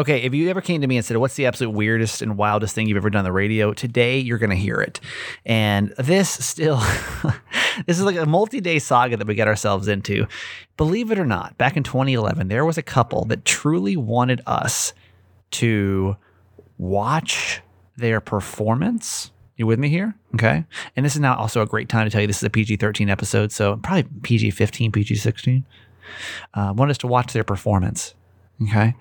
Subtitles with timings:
[0.00, 2.74] Okay, if you ever came to me and said, "What's the absolute weirdest and wildest
[2.74, 4.98] thing you've ever done on the radio?" Today, you're going to hear it,
[5.44, 6.78] and this still,
[7.86, 10.26] this is like a multi-day saga that we get ourselves into.
[10.78, 14.94] Believe it or not, back in 2011, there was a couple that truly wanted us
[15.50, 16.16] to
[16.78, 17.60] watch
[17.98, 19.32] their performance.
[19.58, 20.14] You with me here?
[20.34, 20.64] Okay.
[20.96, 22.76] And this is now also a great time to tell you this is a PG
[22.76, 23.52] 13 episode.
[23.52, 25.66] So probably PG 15, PG 16.
[26.54, 28.14] Uh, us to watch their performance.
[28.62, 28.94] Okay.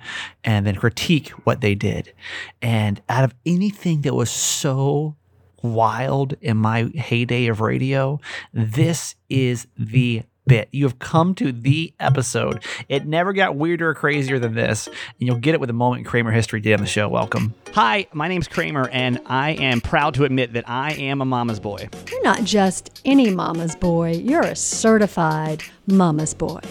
[0.44, 2.14] And then critique what they did.
[2.62, 5.16] And out of anything that was so
[5.62, 8.20] wild in my heyday of radio,
[8.54, 10.68] this is the bit.
[10.72, 12.64] You have come to the episode.
[12.88, 16.00] It never got weirder or crazier than this, and you'll get it with a moment
[16.00, 17.08] in Kramer history today on the show.
[17.08, 17.54] Welcome.
[17.74, 21.60] Hi, my name's Kramer, and I am proud to admit that I am a mama's
[21.60, 21.88] boy.
[22.10, 26.62] You're not just any mama's boy, you're a certified mama's boy.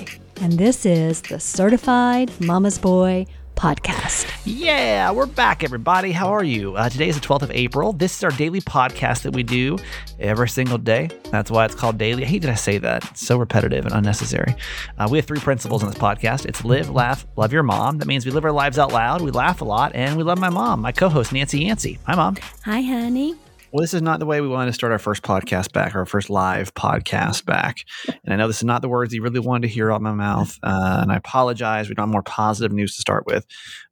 [0.41, 4.31] And this is the Certified Mama's Boy podcast.
[4.45, 6.13] Yeah, we're back, everybody.
[6.13, 6.77] How are you?
[6.77, 7.93] Uh, today is the 12th of April.
[7.93, 9.79] This is our daily podcast that we do
[10.21, 11.11] every single day.
[11.33, 12.23] That's why it's called daily.
[12.25, 13.05] I hate that I say that.
[13.11, 14.55] It's so repetitive and unnecessary.
[14.97, 17.99] Uh, we have three principles in this podcast it's live, laugh, love your mom.
[17.99, 20.39] That means we live our lives out loud, we laugh a lot, and we love
[20.39, 21.99] my mom, my co host, Nancy Yancey.
[22.07, 22.37] Hi, Mom.
[22.65, 23.35] Hi, honey.
[23.71, 26.07] Well, this is not the way we wanted to start our first podcast back, our
[26.07, 27.77] first live podcast back.
[28.25, 30.03] And I know this is not the words you really wanted to hear out of
[30.03, 30.57] my mouth.
[30.63, 31.89] Uh, and I apologize.
[31.89, 33.45] We don't have more positive news to start with.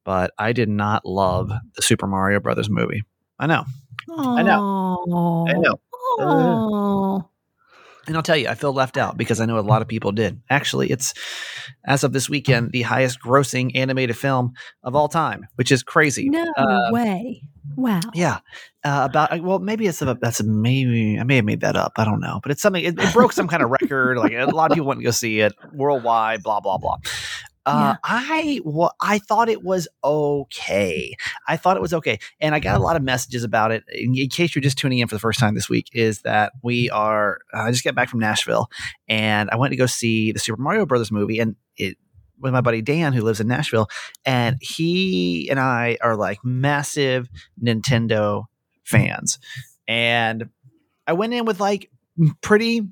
[0.02, 3.02] But I did not love the Super Mario Brothers movie.
[3.38, 3.64] I know.
[4.08, 4.38] Aww.
[4.38, 5.46] I know.
[5.46, 5.80] I know.
[6.20, 7.28] Aww.
[8.06, 10.12] And I'll tell you, I feel left out because I know a lot of people
[10.12, 10.40] did.
[10.48, 11.12] Actually, it's
[11.86, 14.52] as of this weekend the highest grossing animated film
[14.84, 16.28] of all time, which is crazy.
[16.28, 17.42] No Uh, way.
[17.74, 18.00] Wow.
[18.14, 18.38] Yeah,
[18.84, 21.94] uh, about well, maybe it's a, that's a, maybe I may have made that up.
[21.96, 22.82] I don't know, but it's something.
[22.84, 24.18] It, it broke some kind of record.
[24.18, 26.44] Like a lot of people went to go see it worldwide.
[26.44, 26.98] Blah blah blah.
[27.66, 31.16] Uh, I well, I thought it was okay.
[31.48, 33.82] I thought it was okay, and I got a lot of messages about it.
[33.92, 36.52] In, in case you're just tuning in for the first time this week, is that
[36.62, 37.40] we are.
[37.52, 38.70] Uh, I just got back from Nashville,
[39.08, 41.96] and I went to go see the Super Mario Brothers movie, and it
[42.38, 43.88] with my buddy Dan who lives in Nashville,
[44.24, 47.28] and he and I are like massive
[47.60, 48.44] Nintendo
[48.84, 49.40] fans,
[49.88, 50.50] and
[51.08, 51.90] I went in with like
[52.42, 52.82] pretty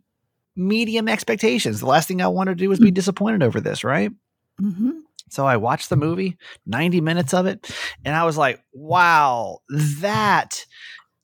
[0.56, 1.78] medium expectations.
[1.78, 4.10] The last thing I wanted to do was be disappointed over this, right?
[4.58, 4.90] Hmm
[5.30, 7.68] So I watched the movie, 90 minutes of it,
[8.04, 9.58] and I was like, wow,
[10.00, 10.64] that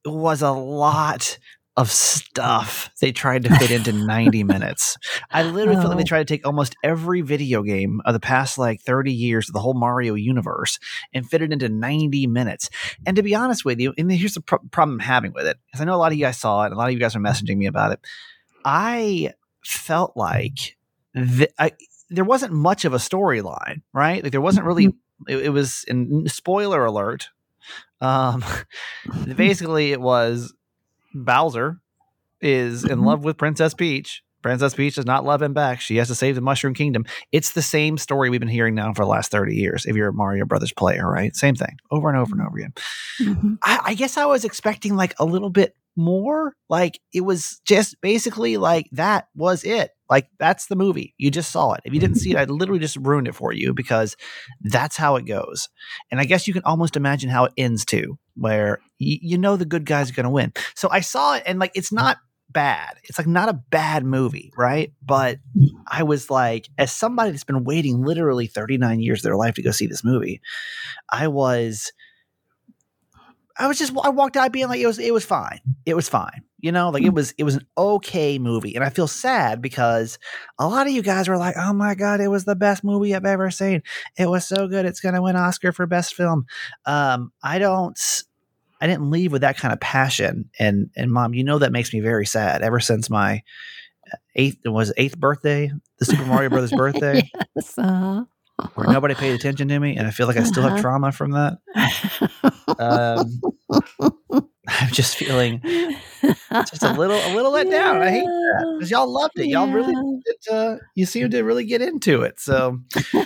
[0.05, 1.39] was a lot
[1.77, 4.97] of stuff they tried to fit into 90 minutes.
[5.31, 6.07] I literally feel like they Oh.
[6.07, 9.61] tried to take almost every video game of the past like 30 years of the
[9.61, 10.79] whole Mario universe
[11.15, 12.69] and fit it into 90 minutes.
[13.07, 15.59] And to be honest with you, and here's the pro- problem I'm having with it,
[15.67, 17.15] because I know a lot of you guys saw it, a lot of you guys
[17.17, 18.01] are messaging me about it.
[18.65, 19.33] I
[19.65, 20.77] felt like
[21.15, 21.73] th- I,
[22.11, 24.23] there wasn't much of a storyline, right?
[24.23, 24.87] Like there wasn't really.
[25.29, 25.85] It, it was.
[25.89, 27.29] in spoiler alert.
[28.01, 28.45] Um,
[29.37, 30.53] basically, it was
[31.15, 31.81] Bowser
[32.41, 33.05] is in Mhm.
[33.07, 34.23] love with Princess Peach.
[34.43, 35.83] Princess Peach does not love him back.
[35.83, 37.05] She has to save the Mushroom Kingdom.
[37.31, 39.85] It's the same story we've been hearing now for the last 30 years.
[39.85, 41.37] If you're a Mario Brothers player, right?
[41.37, 42.73] Same thing over and over and over again.
[43.19, 46.55] hmm I, I guess I was expecting like a little bit more.
[46.71, 49.91] Like it was just basically like that was it.
[50.11, 51.15] Like that's the movie.
[51.17, 51.81] You just saw it.
[51.85, 54.17] If you didn't see it, I literally just ruined it for you because
[54.61, 55.69] that's how it goes.
[56.11, 59.57] And I guess you can almost imagine how it ends too, where y- you know
[59.57, 60.53] the good guys are going to win.
[60.75, 62.19] So I saw it and like it's not
[62.51, 62.97] bad.
[63.05, 64.93] It's like not a bad movie, right?
[65.05, 65.39] But
[65.87, 69.63] I was like, as somebody that's been waiting literally 39 years of their life to
[69.63, 70.41] go see this movie,
[71.11, 71.93] I was
[73.59, 75.61] I was just I walked out being like it was it was fine.
[75.87, 76.43] It was fine.
[76.59, 78.75] You know, like it was it was an okay movie.
[78.75, 80.19] And I feel sad because
[80.59, 83.15] a lot of you guys were like, "Oh my god, it was the best movie
[83.15, 83.83] I've ever seen.
[84.19, 84.85] It was so good.
[84.87, 86.47] It's going to win Oscar for best film."
[86.87, 87.99] Um I don't
[88.81, 91.93] I didn't leave with that kind of passion and and mom, you know that makes
[91.93, 93.43] me very sad ever since my
[94.13, 98.25] uh, eighth was eighth birthday, the Super Mario Brothers birthday, Yes, uh-huh.
[98.75, 100.81] Where nobody paid attention to me and I feel like I still have Uh-huh.
[100.83, 101.59] trauma from that.
[102.79, 103.43] Um
[104.69, 105.61] I'm just feeling
[106.71, 108.03] just a little a little let down.
[108.03, 109.47] I hate that because y'all loved it.
[109.49, 112.39] Y'all really it, uh, you seem to really get into it.
[112.39, 112.79] So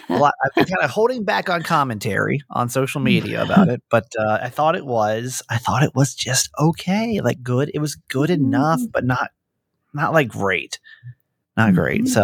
[0.08, 4.06] lot, I've been kind of holding back on commentary on social media about it, but
[4.18, 7.70] uh, I thought it was I thought it was just okay, like good.
[7.74, 8.92] It was good enough, Mhm.
[8.92, 9.30] but not
[9.92, 10.78] not like great,
[11.56, 12.02] not great.
[12.04, 12.08] Mhm.
[12.08, 12.22] So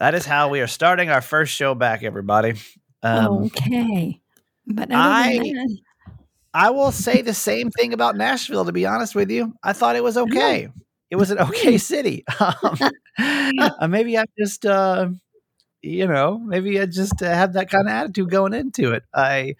[0.00, 2.54] that is how we are starting our first show back, everybody.
[3.02, 4.20] Um, okay.
[4.66, 5.78] But I- that,
[6.52, 8.64] I will say the same thing about Nashville.
[8.64, 10.68] To be honest with you, I thought it was okay.
[11.10, 12.24] It was an okay city.
[13.18, 15.08] Um, uh, maybe I'm just uh,
[15.82, 19.02] you know, maybe I just uh, have that kind of attitude going into it.
[19.14, 19.56] I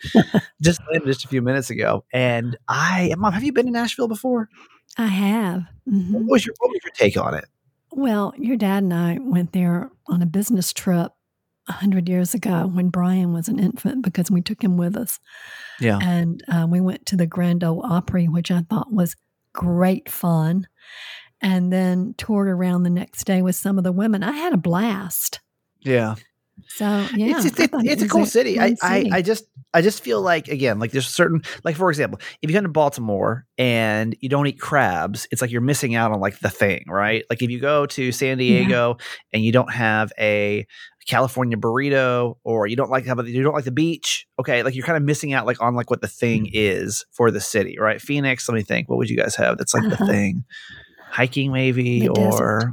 [0.63, 4.09] just landed just a few minutes ago, and I, mom, have you been to Nashville
[4.09, 4.49] before?
[4.97, 5.65] I have.
[5.91, 6.11] Mhm.
[6.13, 7.45] What was your What was your take on it?
[7.93, 11.13] Well, your dad and I went there on a business trip
[11.69, 15.19] a hundred years ago when Brian was an infant because we took him with us,
[15.81, 19.15] Yeah, and uh, we went to the Grand Ole Opry, which I thought was
[19.53, 20.67] great fun,
[21.41, 24.23] and then toured around the next day with some of the women.
[24.23, 25.41] I had a blast.
[25.81, 26.15] yeah.
[26.69, 26.85] So
[27.15, 28.59] yeah, it's it's, I it- thought it it's a cool city.
[28.61, 29.13] I, fun I city.
[29.13, 32.57] I just I just feel like again like there's certain like for example if you
[32.57, 36.41] come to Baltimore and you don't eat crabs it's like you're missing out on like
[36.41, 38.97] the thing right like if you go to San Diego
[39.33, 40.67] and you don't have a
[41.07, 44.85] California burrito or you don't like a, you don't like the beach okay like you're
[44.87, 46.51] kind of missing out like on like what the thing Mm.
[46.53, 49.75] is for the city right Phoenix let me think what would you guys have that's
[49.75, 50.07] like the Uh-huh.
[50.07, 50.45] thing
[51.11, 52.73] hiking maybe The or desert.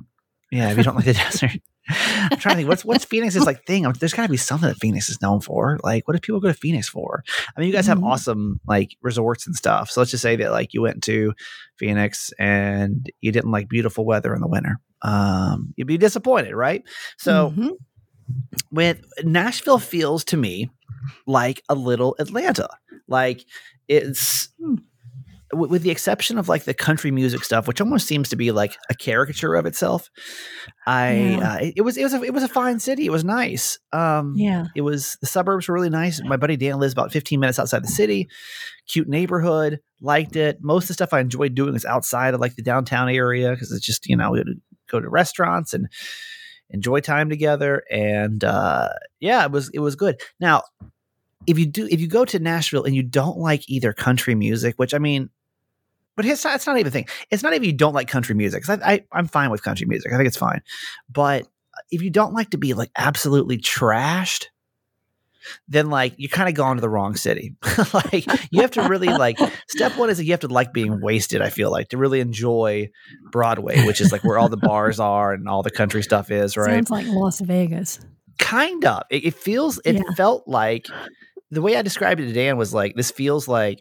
[0.51, 1.51] yeah if you don't like the desert
[1.89, 3.85] I'm trying to think what's what's Phoenix's like thing.
[3.85, 5.79] I'm- There's got to be something that Phoenix is known for.
[5.83, 7.23] Like, what do people go to Phoenix for?
[7.55, 8.05] I mean, you guys have Mhm.
[8.05, 9.89] awesome like resorts and stuff.
[9.91, 11.33] So let's just say that like you went to
[11.77, 14.79] Phoenix and you didn't like beautiful weather in the winter.
[15.01, 16.83] Um, you'd be disappointed, right?
[17.17, 17.71] So Mhm.
[18.69, 20.69] when Nashville feels to me
[21.25, 22.67] like a little Atlanta,
[23.07, 23.45] like
[23.87, 24.75] it's Hmm.
[25.53, 28.51] With, with the exception of like the country music stuff, which almost seems to be
[28.51, 30.09] like a caricature of itself.
[30.85, 31.51] I Yeah.
[31.51, 33.05] uh, it, it was it was a, it was a fine city.
[33.05, 33.79] It was nice.
[33.93, 36.21] Um, yeah, it was the suburbs were really nice.
[36.23, 38.27] My buddy Dan lives about 15 minutes outside the city.
[38.87, 39.79] Cute neighborhood.
[40.01, 40.59] Liked it.
[40.61, 43.71] Most of the stuff I enjoyed doing is outside of like the downtown area because
[43.71, 45.87] it's just you know we would go to restaurants and
[46.69, 47.83] enjoy time together.
[47.89, 48.89] And uh,
[49.19, 50.21] yeah, it was it was good.
[50.39, 50.63] Now,
[51.47, 54.75] if you do if you go to Nashville and you don't like either country music,
[54.77, 55.29] which I mean.
[56.17, 57.07] But it's not, it's not even a thing.
[57.31, 58.67] It's not even you don't like country music.
[58.67, 60.11] I, I, I'm fine with country music.
[60.11, 60.61] I think it's fine.
[61.09, 61.47] But
[61.91, 64.47] if you don't like to be like absolutely trashed,
[65.69, 67.55] then like you kind of gone to the wrong city.
[67.93, 69.37] like you have to really like
[69.69, 72.19] step one is that you have to like being wasted, I feel like, to really
[72.19, 72.89] enjoy
[73.31, 76.57] Broadway, which is like where all the bars are and all the country stuff is,
[76.57, 76.65] right?
[76.73, 77.99] sounds like Las Vegas.
[78.39, 79.03] kind of.
[79.09, 80.01] It, it feels it Yeah.
[80.17, 80.87] felt like
[81.51, 83.79] the way I described it to Dan was like this feels like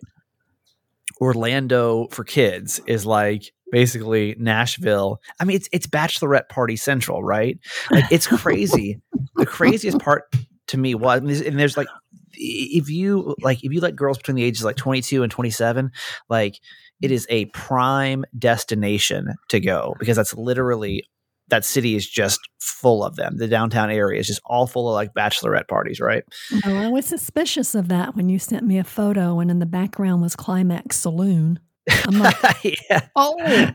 [1.21, 5.21] Orlando for kids is like basically Nashville.
[5.41, 7.59] I mean, it's it's bachelorette party central, right?
[7.91, 9.01] Like it's crazy.
[9.37, 10.25] the craziest part
[10.69, 11.89] to me was, and there's, like,
[12.33, 15.91] if you like, if you let girls between the ages like 22 and 27,
[16.29, 16.61] like
[17.01, 21.05] it is a prime destination to go because that's literally
[21.49, 23.37] that city is just full of them.
[23.37, 26.25] The downtown area is just all full of like bachelorette parties, right?
[26.65, 29.67] Oh, I was suspicious of that when you sent me a photo, and in the
[29.67, 31.61] background was Climax Saloon.
[31.89, 32.35] I'm like,
[32.91, 33.71] yeah, oh,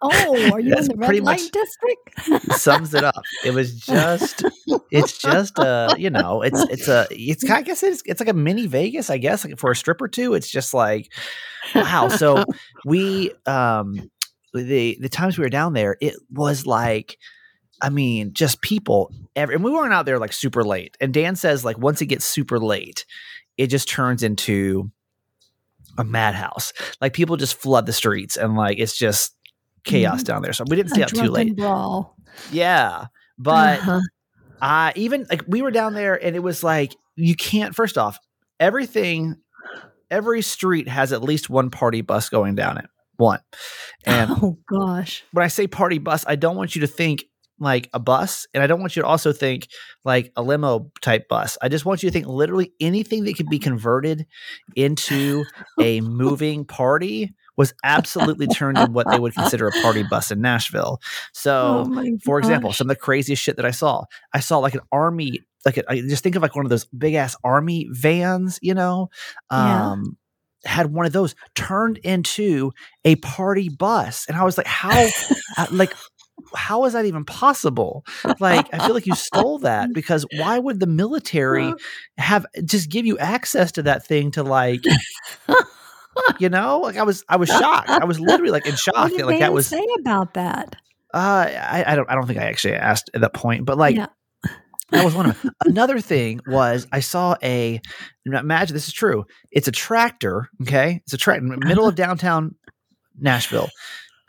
[0.00, 2.58] oh, are you That's in the red light district?
[2.58, 3.22] sums it up.
[3.44, 4.44] It was just,
[4.90, 8.34] it's just a, you know, it's it's a, it's I guess it's it's like a
[8.34, 10.32] mini Vegas, I guess, like for a strip or two.
[10.32, 11.12] It's just like,
[11.74, 12.08] wow.
[12.08, 12.44] So
[12.86, 14.10] we, um,
[14.54, 17.16] the the times we were down there, it was like.
[17.82, 19.10] I mean, just people.
[19.34, 20.98] Every, and we weren't out there like super late.
[21.00, 23.06] And Dan says like once it gets super late,
[23.56, 24.90] it just turns into
[25.96, 26.74] a madhouse.
[27.00, 29.34] Like people just flood the streets, and like it's just
[29.84, 30.24] chaos Mhm.
[30.26, 30.52] down there.
[30.52, 31.56] So we didn't stay a out too late.
[31.56, 32.16] brawl.
[32.52, 33.06] Yeah,
[33.38, 34.00] but Uh-huh.
[34.60, 38.18] I even like we were down there and it was like you can't first off,
[38.58, 39.36] everything
[40.10, 42.90] every street has at least one party bus going down it.
[43.20, 43.40] One.
[44.04, 47.24] And oh gosh, when I say party bus, I don't want you to think
[47.62, 49.68] like a bus and I don't want you to also think
[50.02, 51.58] like a limo type bus.
[51.60, 54.26] I just want you to think literally anything that could be converted
[54.74, 55.44] into
[55.78, 60.40] a moving party was absolutely turned in what they would consider a party bus in
[60.40, 61.02] Nashville.
[61.34, 64.04] So oh for example, some of the craziest shit that I saw.
[64.32, 66.86] I saw like an army, like a, I just think of like one of those
[66.86, 69.10] big ass army vans, you know,
[69.52, 69.90] Yeah.
[69.90, 70.16] um,
[70.64, 72.72] had one of those turned into
[73.04, 75.08] a party bus, and I was like, how,
[75.56, 75.92] uh, like.
[76.54, 78.02] How is that even possible?
[78.40, 81.72] Like, I feel like you stole that because why would the military
[82.16, 84.80] have just give you access to that thing to like,
[86.38, 86.80] you know?
[86.80, 87.90] Like, I was, I was shocked.
[87.90, 88.94] I was literally like in shock.
[88.94, 90.76] what did like that was say about that?
[91.12, 92.10] uh, I, I don't.
[92.10, 94.06] I don't think I actually asked at that point, but like Yeah.
[94.90, 95.52] That was one of them.
[95.64, 97.80] Another thing was I saw a.
[98.26, 99.24] Imagine this is true.
[99.50, 100.48] It's a tractor.
[100.62, 101.90] Okay, it's a tractor in the middle uh-huh.
[101.90, 102.54] of downtown
[103.18, 103.68] Nashville,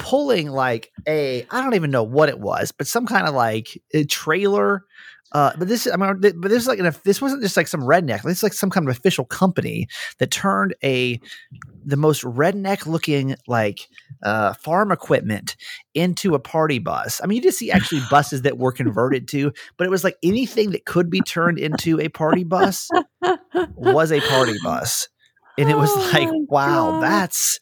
[0.02, 3.80] pulling like a I don't even know what it was, but some kind of like
[3.94, 4.84] a trailer.
[5.34, 7.84] Uh, but this, I mean, but this is like an, this wasn't just like some
[7.84, 8.24] redneck.
[8.24, 11.22] This is like some kind of official company that turned a
[11.86, 13.88] the most redneck looking like
[14.24, 15.56] uh, farm equipment
[15.94, 17.22] into a party bus.
[17.24, 20.18] I mean, you just see actually buses that were converted to, but it was like
[20.22, 22.90] anything that could be turned into a party bus
[23.76, 25.08] was a party bus.
[25.62, 27.04] And it was Oh like, my wow, God.
[27.04, 27.60] that's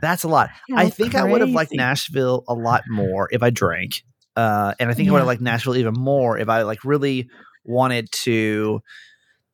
[0.00, 0.50] that's a lot.
[0.74, 1.72] I think I would have liked.
[1.72, 4.02] Nashville a lot more if I drank.
[4.36, 7.28] Uh, and I think I would have liked Nashville even more if I like really
[7.64, 8.80] wanted to.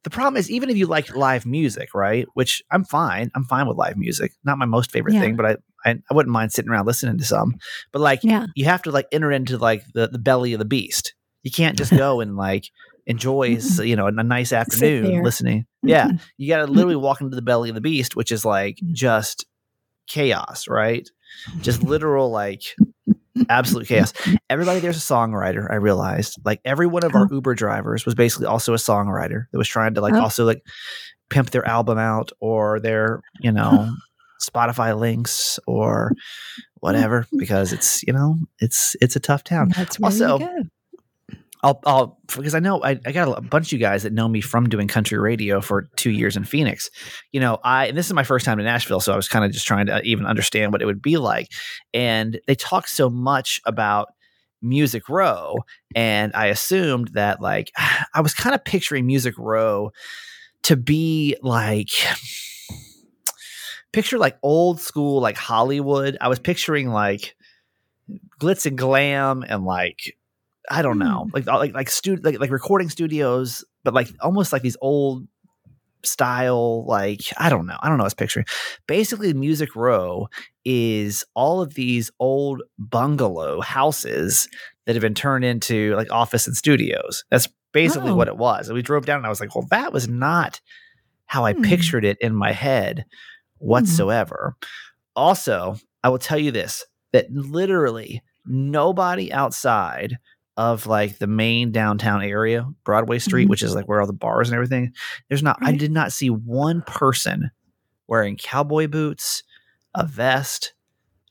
[0.05, 2.27] The problem is, even if you like live music, right?
[2.35, 3.31] Which I'm fine.
[3.35, 4.33] I'm fine with live music.
[4.45, 5.21] Not my most favorite Yeah.
[5.21, 7.57] thing, but I, I I wouldn't mind sitting around listening to some.
[7.93, 8.47] But like, Yeah.
[8.55, 11.15] you have to like enter into like the the belly of the beast.
[11.43, 12.71] You can't just go and like
[13.07, 15.67] enjoy s- you know a nice afternoon listening.
[15.83, 16.21] Yeah, Mhm.
[16.39, 19.47] you got to literally walk into the belly of the beast, which is like just
[20.09, 21.09] chaos, right?
[21.61, 22.63] Just literal like
[23.49, 24.13] absolute chaos.
[24.51, 25.71] Everybody there's a songwriter.
[25.71, 29.59] I realized like every one of our Uber drivers was basically also a songwriter that
[29.59, 30.21] was trying to like Oh.
[30.23, 30.63] also like
[31.31, 33.91] pimp their album out or their you know
[34.43, 36.13] Spotify links or
[36.81, 39.71] whatever because it's you know it's it's a tough town.
[39.77, 40.63] That's where Also, you go.
[41.63, 44.29] I'll, I'll, because I know I, I got a bunch of you guys that know
[44.29, 46.91] me from doing country radio for two years in Phoenix.
[47.33, 49.45] You know, I, and this is my first time to Nashville, so I was kind
[49.45, 51.49] of just trying to even understand what it would be like.
[51.93, 54.09] And they talk so much about
[54.63, 55.57] Music Row,
[55.95, 57.73] and I assumed that, like,
[58.15, 59.93] I was kind of picturing Music Row
[60.63, 61.91] to be like,
[63.93, 66.17] picture like old school, like Hollywood.
[66.21, 67.35] I was picturing like
[68.41, 70.17] glitz and glam and like
[70.69, 74.63] I don't know, like like like stu- like like recording studios, but like almost like
[74.63, 75.27] these old
[76.03, 77.77] style like I don't know.
[77.81, 78.47] I don't know I was picturing.
[78.87, 80.29] Basically Music Row
[80.65, 84.49] is all of these old bungalow houses
[84.87, 87.25] that have been turned into like office and studios.
[87.31, 88.15] That's basically Oh.
[88.17, 88.69] what it was.
[88.69, 90.61] And we drove down and I was like, "Well, that was not
[91.27, 91.63] how I Hmm.
[91.63, 93.05] pictured it in my head
[93.59, 94.57] whatsoever."
[95.15, 100.17] Also, I will tell you this that literally nobody outside
[100.61, 103.51] of like the main downtown area, Broadway Street, Mhm.
[103.51, 104.93] which is like where all the bars and everything,
[105.29, 107.51] there's not, I did not see one person
[108.09, 109.43] wearing cowboy boots,
[109.95, 110.75] a vest,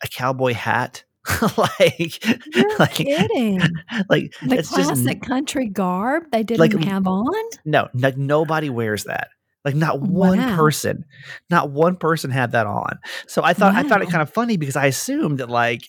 [0.04, 1.04] a cowboy hat.
[1.58, 3.60] like, You're like, kidding.
[4.10, 7.32] like, The it's just country garb they didn't Like- have on.
[7.66, 9.28] no, like nobody wears that.
[9.64, 10.56] Like not one Wow.
[10.56, 11.06] person,
[11.52, 12.98] not one person had that on.
[13.28, 15.84] So I thought I thought it kind of funny because I assumed that like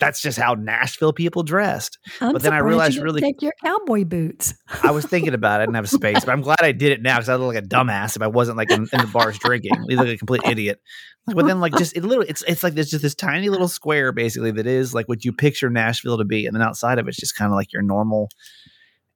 [0.00, 1.98] that's just how Nashville people dressed.
[2.20, 4.54] I'm But then I realized really- take your cowboy boots.
[4.82, 7.00] I was thinking about it, I didn't have space, but I'm glad I did it
[7.02, 9.38] now because I look like a dumbass if I wasn't like in, in the bars
[9.38, 9.72] drinking.
[9.88, 10.80] You look like a complete idiot.
[11.26, 14.12] But then like just it literally it's it's like there's just this tiny little square
[14.12, 17.16] basically that is like what you picture Nashville to be, and then outside of it's
[17.16, 18.28] just kind of like your normal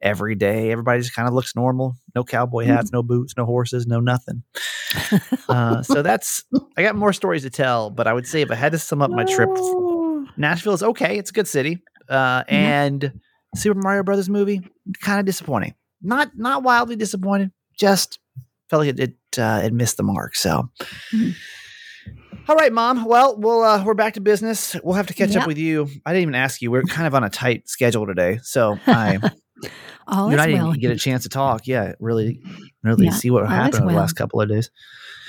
[0.00, 0.70] every day.
[0.70, 1.96] Everybody just kind of looks normal.
[2.14, 4.42] No cowboy hats, no boots, no horses, no nothing.
[5.48, 6.44] Uh, so that's
[6.78, 9.02] I got more stories to tell, but I would say if I had to sum
[9.02, 9.50] up my trip.
[10.38, 11.18] Nashville is okay.
[11.18, 11.82] It's a good city.
[12.08, 13.20] Uh, and
[13.54, 14.62] Super Mario Brothers movie
[15.02, 15.74] kind of disappointing.
[16.00, 17.50] Not not wildly disappointed.
[17.78, 18.18] Just
[18.70, 19.00] felt like it
[19.32, 20.34] it, uh, it missed the mark.
[20.36, 20.70] So.
[21.12, 21.34] Mhm.
[22.48, 23.04] All right, mom.
[23.04, 24.74] Well, we'll uh, we're back to business.
[24.82, 25.42] We'll have to catch Yep.
[25.42, 25.88] up with you.
[26.06, 26.70] I didn't even ask you.
[26.70, 29.18] We're kind of on a tight schedule today, so I
[30.06, 30.72] All you is I didn't well.
[30.72, 31.66] get a chance to talk.
[31.66, 32.40] Yeah, really,
[32.82, 34.70] really Yeah, see what happened over the last couple of days.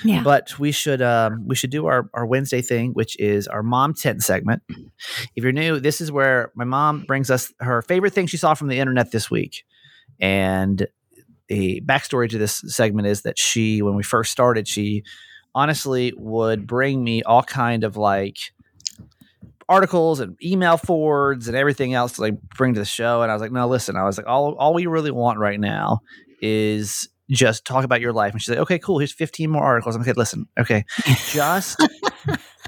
[0.04, 0.22] Yeah.
[0.22, 3.94] But we should um, we should do our our Wednesday thing, which is our mom
[3.94, 4.62] tent segment.
[5.36, 8.54] If you're new, this is where my mom brings us her favorite thing she saw
[8.54, 9.64] from the internet this week.
[10.20, 10.86] And
[11.48, 15.02] the backstory to this segment is that she, when we first started, she
[15.54, 18.36] honestly would bring me all kind of like
[19.68, 23.22] articles and email forwards and everything else to like bring to the show.
[23.22, 25.60] And I was like, no, listen, I was like, all all we really want right
[25.60, 26.00] now
[26.42, 28.32] is just talk about your life.
[28.32, 28.98] And she's like, okay, cool.
[28.98, 29.94] Here's 15 more articles.
[29.94, 30.84] I'm like, okay, listen, okay,
[31.30, 31.80] just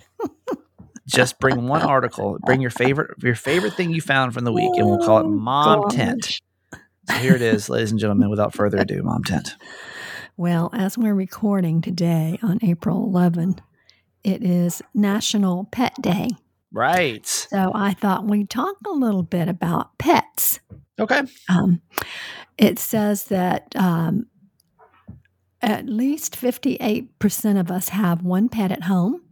[1.07, 2.39] just bring one article.
[2.45, 5.25] Bring your favorite your favorite thing you found from the week, and we'll call it
[5.25, 5.95] Oh, Mom gosh.
[5.95, 6.41] Tent.
[7.09, 8.31] So here it is, ladies and gentlemen.
[8.31, 9.57] Without further ado, Mom Tent.
[10.37, 13.57] Well, as we're recording today on April 11,
[14.25, 16.29] it is National Pet Day.
[16.73, 17.27] Right.
[17.27, 20.61] So I thought we'd talk a little bit about pets.
[20.99, 21.23] Okay.
[21.51, 21.83] Um,
[22.57, 24.27] it says that um,
[25.63, 29.23] at least 58% of us have one pet at home.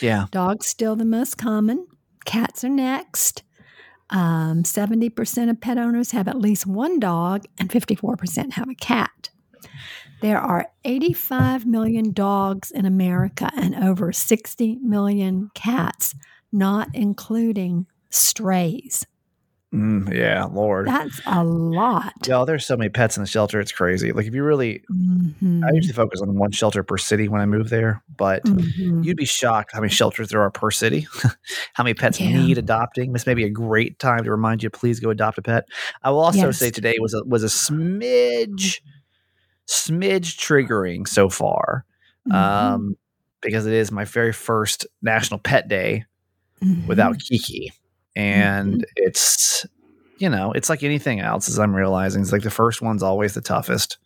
[0.00, 0.26] Yeah.
[0.30, 1.86] Dogs still the most common.
[2.24, 3.42] Cats are next.
[4.10, 9.30] Um, 70% of pet owners have at least one dog, and 54% have a cat.
[10.20, 16.14] There are 85 million dogs in America and over 60 million cats.
[16.52, 19.06] not including strays.
[19.74, 20.88] Mm, yeah, Lord.
[20.88, 22.12] That's a lot.
[22.26, 23.60] Yo, there's so many pets in the shelter.
[23.60, 24.10] It's crazy.
[24.10, 25.64] Like if you really, Mhm.
[25.64, 29.04] I usually focus on one shelter per city when I move there, but Mhm.
[29.04, 31.06] you'd be shocked how many shelters there are per city.
[31.74, 32.32] how many pets Yeah.
[32.42, 33.12] need adopting.
[33.12, 35.68] This may be a great time to remind you, please go adopt a pet.
[36.02, 36.58] I will also Yes.
[36.58, 38.80] say today was a was a smidge,
[39.68, 41.84] smidge triggering so far,
[42.28, 42.34] Mhm.
[42.34, 42.96] um,
[43.40, 46.06] because it is my very first National Pet Day
[46.88, 47.72] without Kiki.
[48.16, 49.64] And it's,
[50.18, 52.22] you know, it's like anything else, as I'm realizing.
[52.22, 53.98] It's like the first one's always the toughest.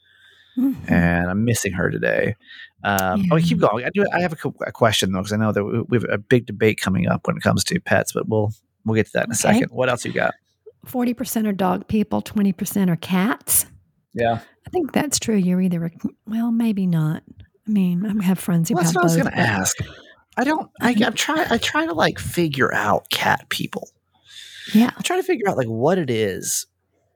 [0.59, 0.89] Mhm.
[0.89, 2.37] And I'm missing her today.
[2.85, 3.85] Um, Oh, keep going.
[3.85, 4.05] I do.
[4.13, 6.47] I have a, a question though, because I know that we, we have a big
[6.47, 8.53] debate coming up when it comes to pets, but we'll
[8.85, 9.55] we'll get to that in a Okay.
[9.55, 9.71] second.
[9.71, 10.35] What else you got?
[10.87, 13.65] 40% are dog people, 20% are cats.
[14.13, 15.35] Yeah, I think that's true.
[15.35, 15.91] You're either, a,
[16.27, 17.23] well, maybe not.
[17.67, 19.77] I mean, I have friends who well, that's have what I was going to ask.
[20.37, 20.71] I don't.
[20.81, 21.51] I, I'm trying.
[21.51, 23.89] I try to like figure out cat people.
[24.73, 24.91] Yeah.
[24.97, 26.67] I try to figure out like what it is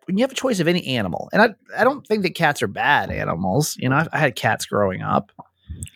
[0.06, 2.62] when you have a choice of any animal, and I I don't think that cats
[2.62, 3.76] are bad animals.
[3.78, 5.30] You know, I've, I had cats growing up.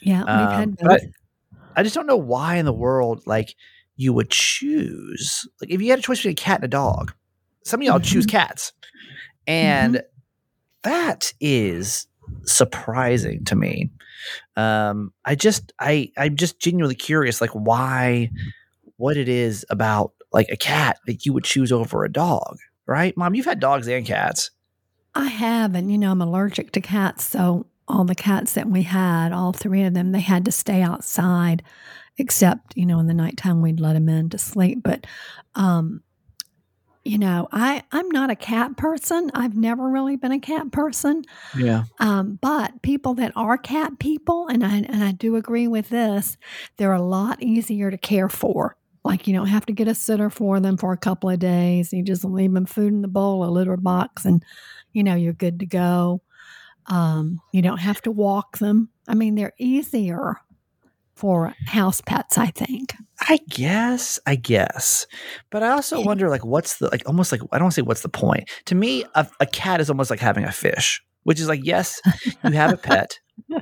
[0.01, 0.21] Yeah.
[0.21, 1.11] We've Um, had but both.
[1.77, 3.55] I just don't know why in the world like
[3.97, 7.13] you would choose like if you had a choice between a cat and a dog.
[7.65, 8.31] Some of y'all choose Mhm.
[8.31, 8.73] cats,
[9.47, 10.03] and
[10.83, 12.07] that is
[12.45, 13.91] surprising to me.
[14.57, 18.31] Um, I just I I'm just genuinely curious like why
[18.97, 23.17] what it is about like a cat that you would choose over a dog, right?
[23.17, 24.51] Mom, you've had dogs and cats.
[25.15, 27.25] I have, and you know, I'm allergic to cats.
[27.25, 30.83] So all the cats that we had, all three of them, they had to stay
[30.83, 31.63] outside,
[32.17, 34.83] except you know, in the nighttime we'd let them in to sleep.
[34.83, 35.07] But,
[35.55, 36.03] um,
[37.05, 39.31] you know, I I'm not a cat person.
[39.35, 41.25] I've never really been a cat person.
[41.57, 41.85] Yeah.
[41.99, 46.39] Um, but people that are cat people, and I and I do agree with this,
[46.77, 48.77] they're a lot easier to care for.
[49.05, 51.93] Like you don't have to get a sitter for them for a couple of days.
[51.93, 54.45] You just leave them food in the bowl, a litter box, and
[54.93, 56.23] you know you're good to go.
[56.87, 58.91] Um, you don't have to walk them.
[59.09, 60.37] I mean, they're easier
[61.17, 62.39] for house pets.
[62.39, 62.95] I think.
[63.29, 65.07] I guess, I guess,
[65.51, 66.07] but I also Yeah.
[66.07, 67.03] wonder, like, what's the like?
[67.07, 68.49] Almost like I don't say what's the point.
[68.67, 72.01] To me, a, a cat is almost like having a fish, which is like, yes,
[72.45, 73.19] you have a pet,
[73.51, 73.61] and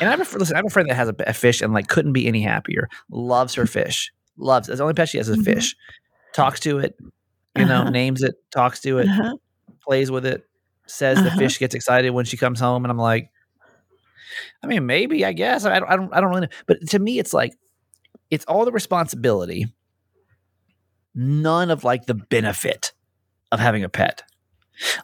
[0.00, 0.54] I have a listen.
[0.54, 2.88] I have a friend that has a, a fish and like couldn't be any happier.
[3.10, 4.12] Loves her fish.
[4.40, 4.68] Loves.
[4.68, 5.44] It's the only pet she has is a Mhm.
[5.44, 5.76] fish.
[6.34, 6.96] Talks to it,
[7.56, 7.90] you know, Uh-huh.
[7.90, 9.36] names it, talks to it, Uh-huh.
[9.86, 10.44] plays with it.
[10.86, 11.38] Says the Uh-huh.
[11.38, 13.30] fish gets excited when she comes home, and I'm like,
[14.62, 16.52] I mean, maybe I guess I don't, I don't, I don't really know.
[16.66, 17.52] But to me, it's like
[18.30, 19.66] it's all the responsibility,
[21.14, 22.92] none of like the benefit
[23.52, 24.22] of having a pet.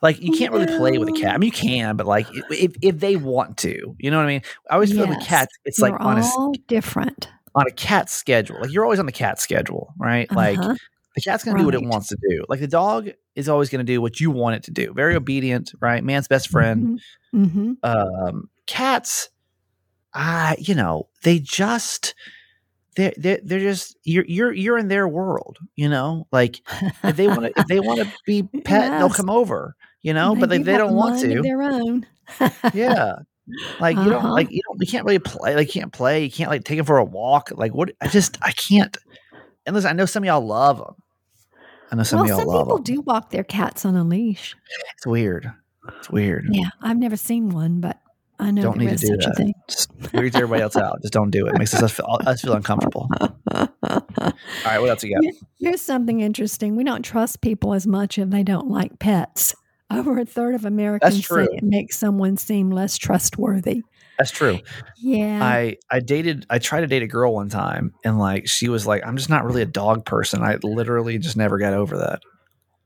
[0.01, 1.35] Like you can't really play with a cat.
[1.35, 4.29] I mean, you can, but like if if they want to, you know what I
[4.29, 4.42] mean.
[4.70, 7.29] I always feel with cats, it's They're like on a s- all different.
[7.57, 8.59] On a cat schedule.
[8.61, 10.31] Like you're always on the cat schedule, right?
[10.31, 10.77] Like Uh-huh.
[11.16, 12.45] the cat's gonna do what it wants to do.
[12.49, 14.92] Like the dog is always gonna do what you want it to do.
[14.95, 16.05] Very obedient, right?
[16.05, 17.01] Man's best friend.
[17.35, 17.73] Mm-hmm.
[17.83, 19.31] Um, cats,
[20.14, 22.14] I you know they just
[22.97, 26.27] they're they're, they're just you're you're you're in their world, you know.
[26.33, 26.61] Like
[27.05, 30.35] if they want to if they want to be pet, they'll come over, you know.
[30.35, 31.42] but they, do they have don't want to.
[31.42, 32.07] Their own.
[32.75, 33.16] yeah.
[33.80, 34.32] Like you don't Uh-huh.
[34.32, 36.76] like you don't you can't really play like you can't play you can't like take
[36.78, 38.96] them for a walk like what I just I can't
[39.66, 40.94] and listen I know some of y'all love them
[41.92, 44.02] I know some well, of y'all some people them do walk their cats on a
[44.04, 44.56] leash.
[44.96, 45.50] it's weird
[45.98, 48.00] it's weird Yeah, I've never seen one, but
[48.40, 49.54] I know don't need to do such a that thing.
[49.68, 52.54] just weird everybody else out just don't do it, it makes us feel, us feel
[52.54, 53.09] uncomfortable
[53.52, 53.68] all
[54.64, 56.76] right what else you got Here's something interesting.
[56.76, 59.54] We don't trust people as much if they don't like pets.
[59.90, 63.83] Over a third of Americans say it makes someone seem less trustworthy.
[64.18, 64.59] that's true
[64.99, 65.40] Yeah.
[65.42, 68.87] I I dated I tried to date a girl one time and like she was
[68.87, 72.22] like I'm just not really a dog person I literally just never got over that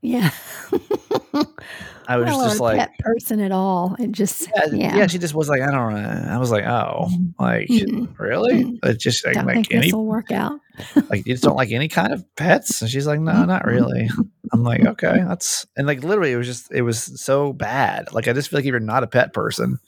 [0.01, 0.31] yeah.
[2.07, 3.95] I was well, just like pet person at all.
[3.99, 4.97] It just yeah, yeah.
[4.97, 6.29] yeah, she just was like, I don't know.
[6.29, 8.17] I was like, oh, like, Mm-mm.
[8.19, 8.65] really?
[8.65, 8.79] Mm.
[8.83, 10.59] It's just like, don't like think any, this will work out.
[11.09, 12.81] like, you just don't like any kind of pets?
[12.81, 14.09] And she's like, no, not really.
[14.51, 18.11] I'm like, okay, that's, and like, literally, it was just, it was so bad.
[18.13, 19.79] Like, I just feel like if you're not a pet person,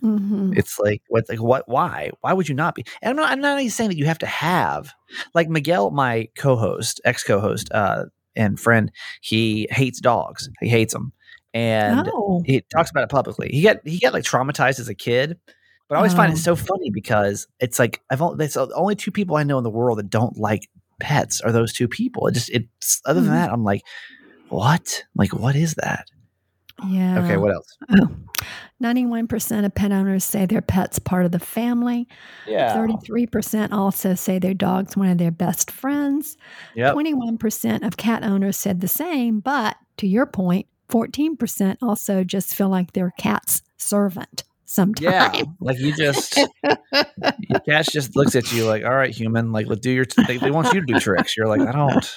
[0.00, 2.10] hmm it's like, what, like, what, why?
[2.20, 2.84] Why would you not be?
[3.02, 4.94] And I'm not, I'm not even saying that you have to have,
[5.34, 8.04] like, Miguel, my co host, ex co host, uh,
[8.38, 10.48] and friend, he hates dogs.
[10.60, 11.12] He hates them.
[11.54, 13.48] And, oh, he talks about it publicly.
[13.50, 15.38] He got he got like traumatized as a kid,
[15.88, 16.34] but I always find Oh.
[16.34, 19.70] it so funny because it's like I've only only two people I know in the
[19.70, 20.68] world that don't like
[21.00, 22.26] pets are those two people.
[22.26, 23.34] It just it's other than Mhm.
[23.42, 23.82] that I'm like,
[24.50, 25.04] what?
[25.16, 26.08] Like what is that?
[26.86, 27.24] Yeah.
[27.24, 27.76] Okay, what else?
[27.90, 28.08] Oh,
[28.82, 32.06] 91% of pet owners say their pet's part of the family.
[32.46, 32.76] Yeah.
[32.76, 36.36] 33% also say their dog's one of their best friends.
[36.74, 36.94] Yep.
[36.94, 42.68] 21% of cat owners said the same, but to your point, 14% also just feel
[42.68, 45.00] like they're cat's servant sometimes.
[45.00, 49.66] Yeah, like you just your cat just looks at you like, "All right, human, like
[49.66, 50.22] let's do your." T-.
[50.26, 51.36] They, they want you to do tricks.
[51.36, 52.16] You're like, I don't,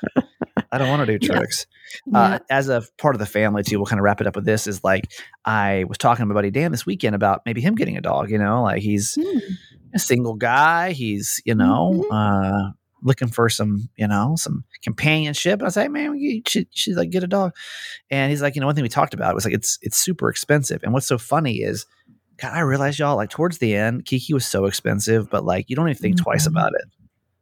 [0.71, 1.65] I don't want to do tricks.
[2.07, 2.19] Yeah.
[2.19, 4.45] Uh, as a part of the family too, we'll kind of wrap it up with
[4.45, 4.67] this.
[4.67, 5.11] Is like
[5.45, 8.29] I was talking to my buddy Dan this weekend about maybe him getting a dog.
[8.31, 9.39] You know, like he's Hmm.
[9.93, 10.91] a single guy.
[10.91, 12.11] He's you know Mhm.
[12.11, 12.71] uh,
[13.03, 15.59] looking for some you know some companionship.
[15.59, 17.53] And I say, man, you should, you should like get a dog.
[18.09, 20.29] And he's like, you know, one thing we talked about was like it's it's super
[20.29, 20.81] expensive.
[20.83, 21.85] And what's so funny is,
[22.37, 25.75] God, I realized y'all like towards the end, Kiki was so expensive, but like you
[25.75, 26.51] don't even think twice Mhm.
[26.51, 26.85] about it.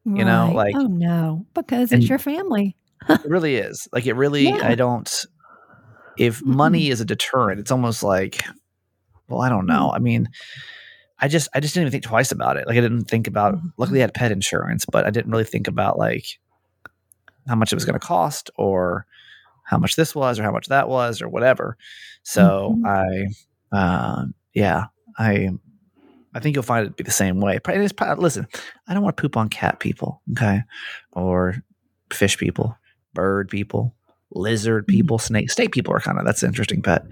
[0.05, 2.75] you know, like- oh no, because it's your family.
[3.07, 3.88] It really is.
[3.93, 4.49] Like it really.
[4.49, 4.67] Yeah.
[4.67, 5.25] I don't.
[6.17, 8.43] If money is a deterrent, it's almost like,
[9.29, 9.69] well, I don't mm.
[9.69, 9.91] know.
[9.93, 10.29] I mean,
[11.19, 12.67] I just I just didn't even think twice about it.
[12.67, 13.55] Like I didn't think about.
[13.55, 13.67] Mm-hmm.
[13.77, 16.25] Luckily, I had pet insurance, but I didn't really think about like
[17.47, 19.05] how much it was going to cost or
[19.63, 21.77] how much this was or how much that was or whatever.
[22.23, 23.31] So mm-hmm.
[23.73, 24.85] I, uh, yeah,
[25.17, 25.49] I.
[26.31, 27.57] I think you'll find it to be the same way.
[27.57, 28.47] Probably- probably- listen,
[28.88, 30.62] I don't want to poop on cat people, okay,
[31.12, 31.55] or
[32.13, 32.77] fish people,
[33.13, 33.95] bird people,
[34.31, 37.03] lizard people, snake snake people are kind of that's an interesting pet.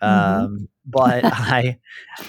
[0.00, 1.78] Um, but I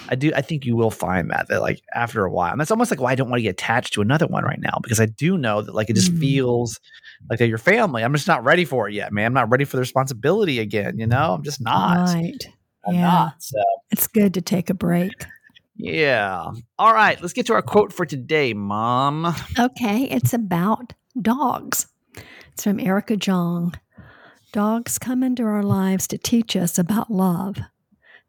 [0.08, 2.70] I do I think you will find that that like after a while, and that's
[2.70, 5.00] almost like why I don't want to get attached to another one right now because
[5.00, 6.20] I do know that like it just Mm.
[6.20, 6.80] feels
[7.28, 8.02] like they're your family.
[8.04, 9.26] I'm just not ready for it yet, man.
[9.26, 10.98] I'm not ready for the responsibility again.
[10.98, 12.08] You know, I'm just not.
[12.14, 12.46] Right.
[12.86, 13.00] I'm yeah.
[13.00, 13.34] not.
[13.42, 13.58] So
[13.90, 15.12] It's good to take a break.
[15.76, 16.50] yeah.
[16.78, 19.34] All right, let's get to our quote for today, Mom.
[19.58, 21.86] Okay, it's about dogs.
[22.56, 23.74] It's from Erica Jong.
[24.50, 27.58] Dogs come into our lives to teach us about love.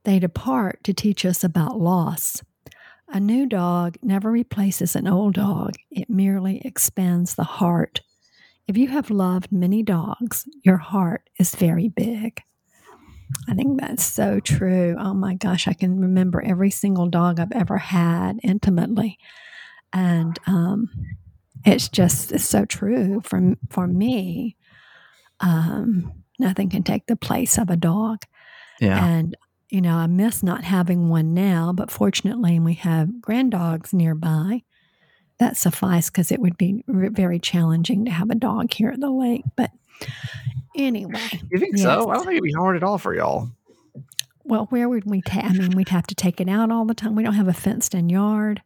[0.03, 2.43] They depart to teach us about loss.
[3.07, 8.01] A new dog never replaces an old dog, it merely expands the heart.
[8.67, 12.41] If you have loved many dogs, your heart is very big.
[13.47, 14.97] I think that's so true.
[14.99, 19.19] Oh my gosh, I can remember every single dog I've ever had intimately.
[19.93, 20.89] And um,
[21.65, 24.55] it's just it's so true for for me.
[25.39, 28.19] Um, nothing can take the place of a dog,
[28.79, 29.03] Yeah.
[29.05, 29.35] and
[29.69, 31.73] you know I miss not having one now.
[31.73, 34.63] But fortunately, we have grand dogs nearby.
[35.39, 38.99] That suffice because it would be r- very challenging to have a dog here at
[38.99, 39.43] the lake.
[39.55, 39.69] But
[40.75, 41.19] anyway,
[41.51, 41.83] You think Yes.
[41.83, 42.09] so?
[42.09, 43.49] I don't think it'd be hard at all for y'all.
[44.43, 45.43] well, where would we take?
[45.43, 47.13] I mean, we'd have to take it out all the time.
[47.15, 48.61] We don't have a fenced-in yard.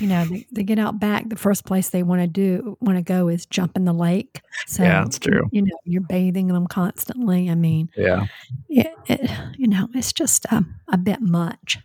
[0.00, 1.28] You know, they, they get out back.
[1.28, 4.40] The first place they want to do want to go is jump in the lake.
[4.66, 5.48] So Yeah, that's true.
[5.52, 7.48] You know, you're bathing them constantly.
[7.50, 8.26] I mean, Yeah.
[8.68, 11.78] it, it you know, it's just um, a bit much.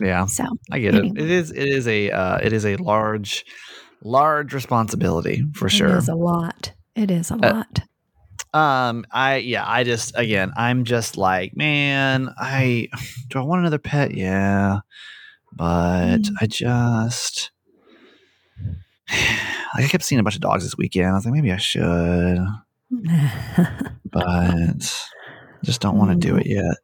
[0.00, 0.26] Yeah.
[0.26, 1.12] So I get Anyway.
[1.16, 1.24] it.
[1.24, 3.44] It is it is a uh, it is a large
[4.02, 5.88] large responsibility for sure.
[5.88, 6.72] It is a lot.
[6.94, 7.80] It is a Uh, lot.
[8.54, 12.88] Um I yeah, I just again, I'm just like, man, I
[13.28, 14.14] do I want another pet?
[14.14, 14.80] Yeah.
[15.54, 16.32] But Mm.
[16.40, 17.50] I just
[19.10, 21.08] like I kept seeing a bunch of dogs this weekend.
[21.08, 22.38] I was like, maybe I should,
[24.10, 25.02] but
[25.64, 26.40] just don't want to do Mm.
[26.40, 26.76] it yet.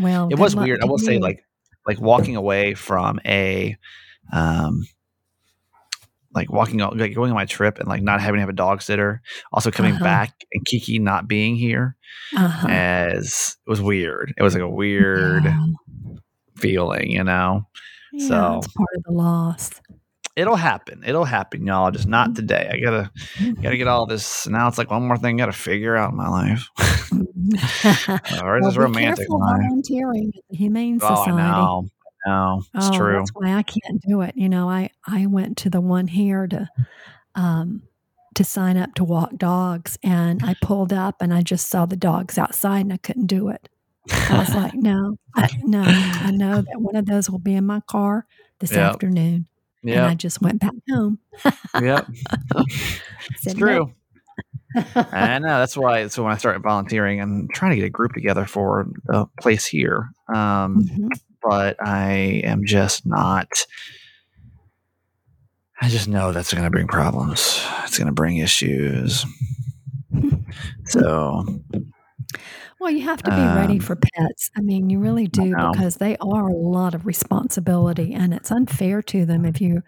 [0.00, 0.80] well, it was weird.
[0.82, 1.44] I will say, like,
[1.86, 3.76] like walking away from a,
[4.32, 4.86] um,
[6.34, 8.80] like walking like going on my trip and like not having to have a dog
[8.80, 9.20] sitter,
[9.52, 10.04] also coming Uh-huh.
[10.04, 11.96] back and Kiki not being here,
[12.34, 12.68] uh-huh.
[12.70, 14.32] as it was weird.
[14.38, 15.66] It was like a weird Yeah.
[16.56, 17.66] feeling, you know.
[18.12, 19.70] Yeah, So- it's part of the loss.
[20.34, 21.02] It'll happen.
[21.04, 21.90] It'll happen, y'all.
[21.90, 22.34] Just not mm-hmm.
[22.36, 22.70] today.
[22.72, 23.60] I gotta, mm-hmm.
[23.60, 24.46] gotta get all this.
[24.48, 26.70] Now it's like one more thing I gotta figure out in my life.
[26.78, 28.42] Mm-hmm.
[28.46, 29.60] or is Well, this romantic life?
[29.60, 31.36] volunteering at the Humane Oh, I Society.
[31.36, 31.88] know.
[32.24, 32.62] I know.
[32.74, 33.18] It's oh, true.
[33.18, 34.34] That's why I can't do it.
[34.34, 36.68] You know, I I went to the one here to
[37.34, 37.82] um
[38.34, 41.96] to sign up to walk dogs and I pulled up and I just saw the
[41.96, 43.68] dogs outside and I couldn't do it.
[44.10, 47.66] I was like, no, I, no, I know that one of those will be in
[47.66, 48.26] my car
[48.58, 48.80] this Yep.
[48.94, 49.46] afternoon.
[49.84, 51.18] And I just went back home.
[51.80, 52.06] Yep.
[53.44, 53.92] It's true.
[54.74, 55.58] I know.
[55.58, 56.06] That's why.
[56.08, 59.66] So when I started volunteering and trying to get a group together for the place
[59.66, 61.08] here, um, Mhm.
[61.42, 63.48] but I am just not.
[65.80, 67.60] I just know that's going to bring problems.
[67.84, 69.24] It's going to bring issues.
[70.86, 71.44] So
[72.82, 74.50] Well, you have to be ready Um, for pets.
[74.56, 79.02] I mean, you really do because they are a lot of responsibility, and it's unfair
[79.02, 79.84] to them if you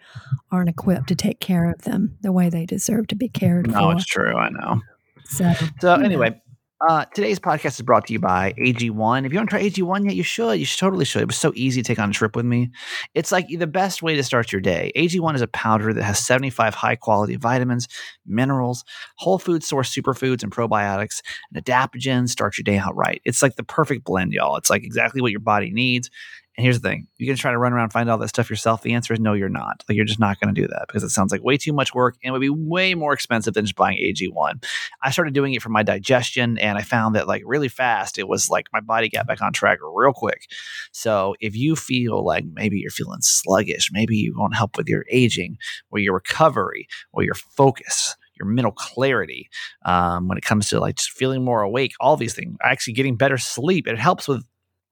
[0.49, 3.73] aren't equipped to take care of them the way they deserve to be cared no,
[3.73, 3.79] for.
[3.81, 4.37] No, it's true.
[4.37, 4.79] I know.
[5.25, 6.35] So, So you know.
[6.81, 9.25] Uh, today's podcast is brought to you by AG1.
[9.25, 10.59] If you don't try AG1 yet, you should.
[10.59, 11.21] You should, totally should.
[11.21, 12.69] It was so easy to take on a trip with me.
[13.13, 14.91] It's like the best way to start your day.
[14.97, 17.87] AG1 is a powder that has 75 high quality vitamins,
[18.25, 18.83] minerals,
[19.15, 21.21] whole food source superfoods, and probiotics,
[21.53, 22.29] and adaptogens.
[22.29, 23.21] Start your day out right.
[23.23, 24.57] It's like the perfect blend, y'all.
[24.57, 26.09] It's like exactly what your body needs.
[26.57, 28.49] And here's the thing going to try to run around and find all that stuff
[28.49, 28.81] yourself.
[28.81, 29.83] The answer is no, you're not.
[29.87, 31.93] Like, you're just not going to do that because it sounds like way too much
[31.93, 34.63] work and it would be way more expensive than just buying AG1.
[35.01, 38.27] I started doing it for my digestion and I found that, like, really fast, it
[38.27, 40.47] was like my body got back on track real quick.
[40.91, 45.05] So, if you feel like maybe you're feeling sluggish, maybe you want help with your
[45.11, 45.57] aging
[45.91, 49.49] or your recovery or your focus, your mental clarity
[49.85, 53.15] um, when it comes to like just feeling more awake, all these things, actually getting
[53.15, 53.87] better sleep.
[53.87, 54.45] It helps with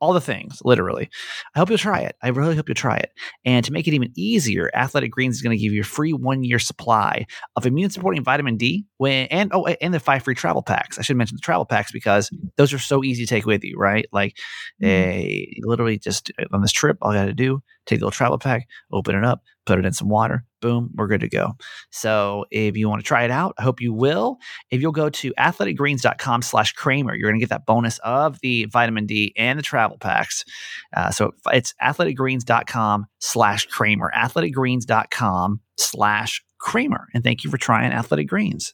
[0.03, 1.09] all the things, literally.
[1.55, 2.17] I hope you'll try it.
[2.21, 3.13] I really hope you'll try it.
[3.45, 6.11] And to make it even easier, Athletic Greens is going to give you a free
[6.11, 10.35] one year supply of immune supporting vitamin D when and oh and the five free
[10.35, 10.99] travel packs.
[10.99, 13.77] I should mention the travel packs because those are so easy to take with you,
[13.77, 14.05] right?
[14.11, 14.37] Like
[14.77, 18.11] they literally just eh, on this trip, all I got to do take the little
[18.11, 21.53] travel pack, open it up, put it in some water, boom, we're good to go.
[21.91, 24.37] So if you want to try it out, I hope you will.
[24.71, 28.65] If you'll go to athleticgreens.com slash Kramer, you're going to get that bonus of the
[28.65, 30.43] vitamin D and the travel packs.
[30.95, 37.07] Uh, so it's athleticgreens.com slash Kramer, athleticgreens.com slash Kramer.
[37.13, 38.73] And thank you for trying Athletic Greens.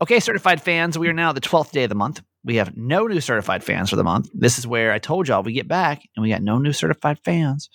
[0.00, 2.22] Okay, certified fans, we are now the 12th day of the month.
[2.44, 4.30] We have no new certified fans for the month.
[4.34, 7.18] This is where I told y'all we get back and we got no new certified
[7.24, 7.70] fans.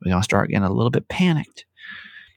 [0.00, 1.66] We're going to start getting a little bit panicked.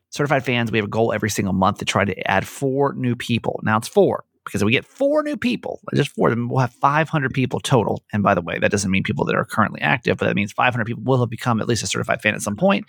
[0.10, 3.16] Certified fans, we have a goal every single month to try to add four new
[3.16, 3.60] people.
[3.64, 6.60] Now it's four because if we get four new people, just four of them, we'll
[6.60, 8.04] have 500 people total.
[8.14, 10.54] And by the way, that doesn't mean people that are currently active, but that means
[10.54, 12.86] 500 people will have become at least a certified fan at some point.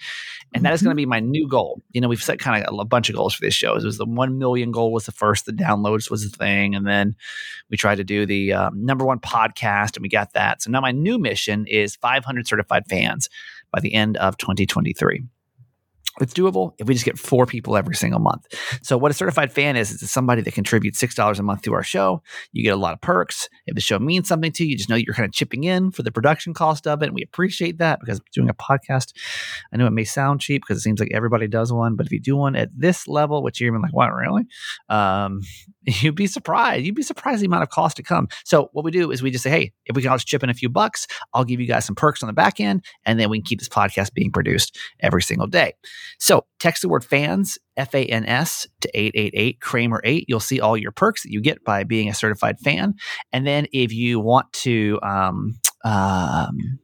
[0.54, 1.82] And that is going to be my new goal.
[1.92, 3.74] You know, we've set kind of a bunch of goals for this show.
[3.74, 6.74] It was the 1 million goal was the first, the downloads was the thing.
[6.74, 7.16] And then
[7.70, 10.62] we tried to do the um, number one podcast and we got that.
[10.62, 13.30] So now my new mission is 500 certified fans
[13.72, 15.24] by the end of 2023.
[16.20, 18.46] It's doable if we just get four people every single month.
[18.82, 21.82] So, what a certified fan is, is somebody that contributes $6 a month to our
[21.82, 22.22] show.
[22.52, 23.48] You get a lot of perks.
[23.66, 25.90] If the show means something to you, you just know you're kind of chipping in
[25.90, 27.06] for the production cost of it.
[27.06, 29.12] And we appreciate that because doing a podcast,
[29.72, 31.96] I know it may sound cheap because it seems like everybody does one.
[31.96, 34.44] But if you do one at this level, which you're even like, what, really?
[34.88, 35.42] Um,
[35.86, 36.84] you'd be surprised.
[36.84, 38.28] You'd be surprised the amount of cost to come.
[38.44, 40.42] So, what we do is we just say, hey, if we can all just chip
[40.42, 42.84] in a few bucks, I'll give you guys some perks on the back end.
[43.04, 45.74] And then we can keep this podcast being produced every single day.
[46.18, 50.24] So text the word fans, F A N S, to 888 Kramer 8.
[50.28, 52.94] You'll see all your perks that you get by being a certified fan.
[53.32, 56.78] And then if you want to, um, um,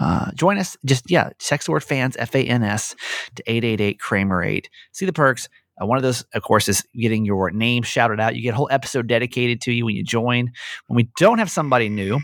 [0.00, 2.94] uh, join us, just yeah, text the word fans, F A N S,
[3.34, 4.70] to 888 Kramer 8.
[4.92, 5.48] See the perks.
[5.80, 8.34] Uh, one of those, of course, is getting your name shouted out.
[8.36, 10.50] You get a whole episode dedicated to you when you join.
[10.86, 12.20] When we don't have somebody new,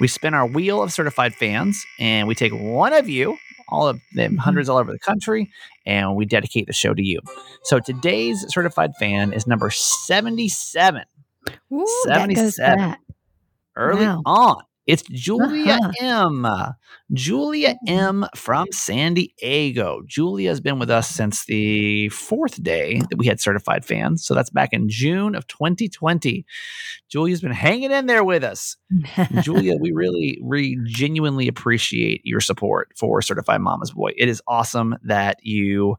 [0.00, 3.36] we spin our wheel of certified fans and we take one of you
[3.70, 4.38] all of them, mm-hmm.
[4.38, 5.50] hundreds all over the country,
[5.86, 7.20] and we dedicate the show to you.
[7.64, 11.02] So today's certified fan is number 77.
[11.72, 12.76] Ooh, that goes 77.
[12.78, 13.00] back.
[13.76, 14.22] Early Wow.
[14.26, 14.62] on.
[14.90, 16.26] It's Julia Uh-huh.
[16.26, 16.46] M.
[17.12, 20.00] Julia M from San Diego.
[20.06, 24.24] Julia's been with us since the fourth day that we had certified fans.
[24.24, 26.44] So that's back in June of 2020.
[27.08, 28.76] Julia's been hanging in there with us.
[29.42, 34.10] Julia, we really, we genuinely appreciate your support for Certified Mama's Boy.
[34.16, 35.96] It is awesome that you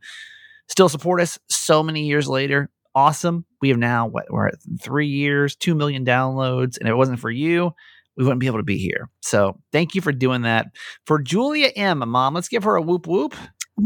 [0.67, 2.69] still support us so many years later.
[2.93, 3.45] Awesome.
[3.61, 6.77] We have now, what, we're at three years, 2 million downloads.
[6.77, 7.71] And if it wasn't for you,
[8.21, 9.09] we wouldn't be able to be here.
[9.21, 10.67] So thank you for doing that.
[11.07, 13.33] For Julia M, Mom, let's give her a whoop whoop.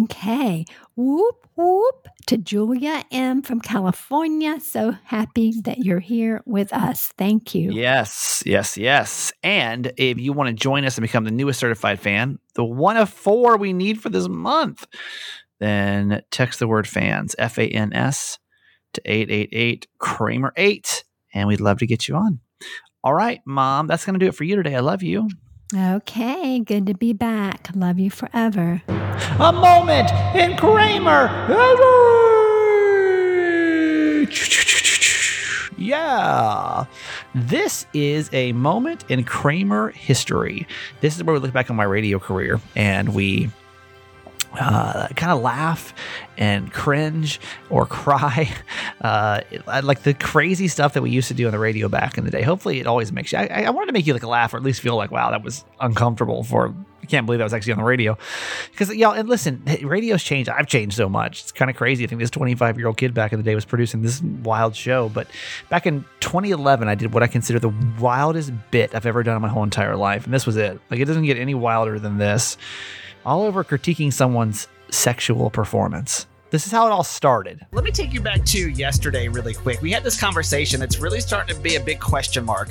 [0.04, 0.66] Okay.
[0.98, 3.42] Whoop, whoop to Julia M.
[3.44, 4.60] from California.
[4.60, 7.14] So happy that you're here with us.
[7.18, 7.72] Thank you.
[7.72, 9.32] Yes, yes, yes.
[9.42, 12.98] And if you want to join us and become the newest certified fan, the one
[12.98, 14.86] of four we need for this month,
[15.62, 18.38] then text the word fans, F A N S,
[18.96, 22.42] to 888 Kramer 8, and we'd love to get you on.
[23.06, 24.74] All right, Mom, that's going to do it for you today.
[24.74, 25.30] I love you.
[25.76, 26.60] Okay.
[26.60, 27.70] Good to be back.
[27.76, 28.82] Love you forever.
[28.88, 31.30] A moment in Kramer.
[35.78, 36.86] Yeah.
[37.36, 40.66] This is a moment in Kramer history.
[41.02, 43.52] This is where we look back on my radio career and we
[44.60, 45.94] uh, kind of laugh
[46.38, 47.40] and cringe
[47.70, 48.50] or cry,
[49.02, 49.42] uh,
[49.84, 52.32] like the crazy stuff that we used to do on the radio back in the
[52.32, 52.42] day.
[52.42, 53.40] Hopefully, it always makes you.
[53.40, 55.44] I, I wanted to make you like laugh or at least feel like, wow, that
[55.44, 56.44] was uncomfortable.
[56.44, 56.74] For
[57.06, 58.18] I can't believe that was actually on the radio.
[58.72, 60.50] Because y'all, and listen, radio's changed.
[60.50, 61.44] I've changed so much.
[61.44, 62.04] It's kind of crazy.
[62.04, 64.76] I think this 25 year old kid back in the day was producing this wild
[64.76, 65.10] show.
[65.10, 65.28] But
[65.70, 69.42] back in 2011, I did what I consider the wildest bit I've ever done in
[69.44, 70.80] my whole entire life, and this was it.
[70.90, 72.58] Like it doesn't get any wilder than this
[73.26, 76.28] all over critiquing someone's sexual performance.
[76.52, 77.66] This is how it all started.
[77.74, 79.82] Let me take you back to yesterday really quick.
[79.82, 82.70] We had this conversation that's really starting to be a big question mark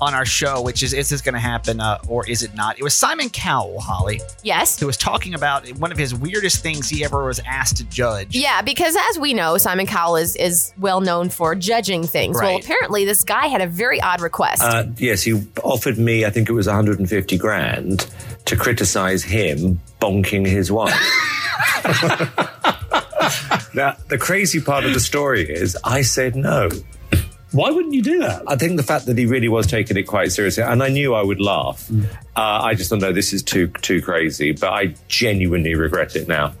[0.00, 2.78] on our show, which is is this going to happen uh, or is it not?
[2.78, 4.78] It was Simon Cowell, Holly, Yes.
[4.78, 8.34] who was talking about one of his weirdest things he ever was asked to judge.
[8.36, 12.36] Yeah, because as we know, Simon Cowell is, is well known for judging things.
[12.40, 14.62] Well, apparently, this guy had a very odd request.
[14.62, 18.06] Uh, yes, he offered me, I think it was 150 grand
[18.46, 20.92] to criticize him bonking his wife.
[23.74, 26.70] now, the crazy part of the story is I said no.
[27.56, 28.42] Why wouldn't you do that?
[28.46, 31.14] I think the fact that he really was taking it quite seriously, and I knew
[31.14, 31.90] I would laugh.
[31.90, 32.40] Uh,
[32.70, 34.52] I just thought, no, this is too too crazy.
[34.52, 36.52] But I genuinely regret it now.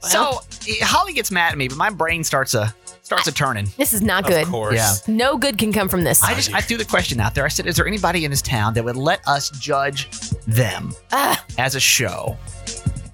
[0.00, 0.40] So
[0.82, 3.66] Holly gets mad at me, but my brain starts a starts a turning.
[3.76, 4.46] this is not good.
[4.46, 4.74] course.
[4.76, 4.92] Yeah.
[5.14, 6.22] No good can come from this.
[6.22, 7.44] I just I threw the question out there.
[7.44, 10.08] I said, "Is there anybody in this town that would let us judge
[10.46, 11.42] them Ah.
[11.58, 12.36] as a show?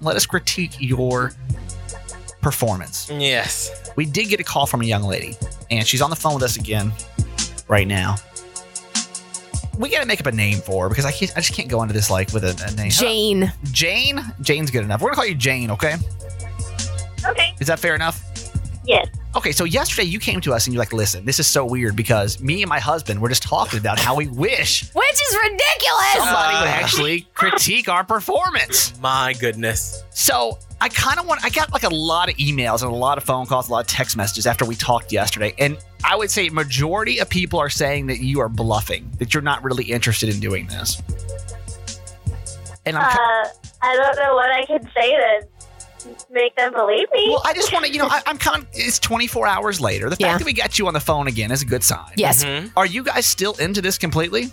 [0.01, 1.31] Let us critique your
[2.41, 3.71] performance." Yes.
[3.95, 5.35] We did get a call from a young lady,
[5.71, 6.91] and she's on the phone with us again
[7.67, 8.15] right now.
[9.77, 11.67] We got to make up a name for her because I can't, I just can't
[11.67, 12.89] go into this like with a, a name.
[12.91, 13.51] Jane.
[13.71, 14.21] Jane.
[14.41, 15.01] Jane's good enough.
[15.01, 15.95] We're gonna call you Jane, okay?
[17.27, 17.53] Okay.
[17.59, 18.21] Is that fair enough?
[18.85, 19.07] Yes.
[19.35, 21.95] Okay, so yesterday you came to us and you're like, listen, this is so weird
[21.95, 26.13] because me and my husband were just talking about how we wish Which is ridiculous.
[26.13, 26.81] somebody would Uh.
[26.83, 28.93] actually critique our performance.
[29.01, 30.03] My goodness.
[30.11, 33.17] So I kind of want, I got like a lot of emails and a lot
[33.17, 35.53] of phone calls, a lot of text messages after we talked yesterday.
[35.57, 39.41] And I would say majority of people are saying that you are bluffing, that you're
[39.43, 41.01] not really interested in doing this.
[42.85, 43.47] And I'm, Uh,
[43.81, 45.47] I don't know what I can say to
[46.29, 47.29] make them believe me.
[47.29, 50.05] well, I just want to, you know, I, I'm kind of, it's 24 hours later.
[50.09, 50.37] The fact Yeah.
[50.37, 52.11] that we got you on the phone again is a good sign.
[52.17, 52.43] Yes.
[52.43, 52.71] Mhm.
[52.77, 54.51] Are you guys still into this completely?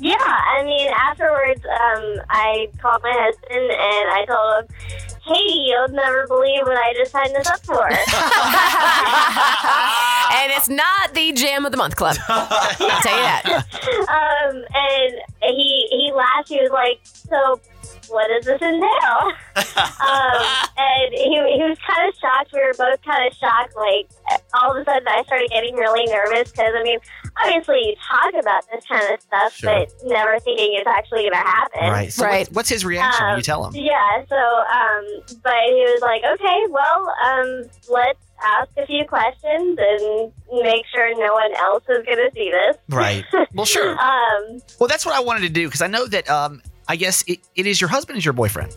[0.00, 5.88] yeah, I mean, afterwards, um, I called my husband and I told him, "Hey, you'll
[5.88, 7.86] never believe what I just signed this up for."
[10.34, 12.16] and it's not the Jam of the Month Club.
[12.28, 12.46] I'll
[13.02, 13.44] tell you that.
[14.48, 16.48] um, and he he laughed.
[16.48, 17.60] He was like, "So,
[18.08, 19.20] what does this entail?"
[19.56, 20.42] um,
[20.76, 22.50] and he he was kind of shocked.
[22.52, 23.74] We were both kind of shocked.
[23.76, 24.10] Like
[24.54, 26.98] all of a sudden, I started getting really nervous because I mean,
[27.42, 29.70] obviously, you talk about this kind of stuff, Sure.
[29.86, 31.90] but never thinking it's actually going to happen.
[31.90, 32.12] Right.
[32.12, 32.46] So Right.
[32.48, 33.74] What's, what's his reaction when you tell him?
[33.74, 35.04] Yeah, so, um,
[35.42, 41.14] but he was like, okay, well, um, let's ask a few questions and make sure
[41.18, 42.76] no one else is going to see this.
[42.88, 43.24] Right.
[43.54, 43.96] Well, sure.
[44.04, 47.22] Um, Well, that's what I wanted to do because I know that um, I guess
[47.26, 48.74] it, it is your husband is your boyfriend.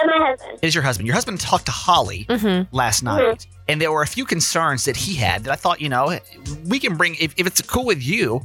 [0.00, 0.58] and my husband.
[0.62, 1.06] It is your husband.
[1.06, 2.74] Your husband talked to Holly Mm-hmm.
[2.74, 5.88] last night, and there were a few concerns that he had that I thought, you
[5.88, 6.18] know,
[6.66, 8.44] we can bring if, if it's cool with you,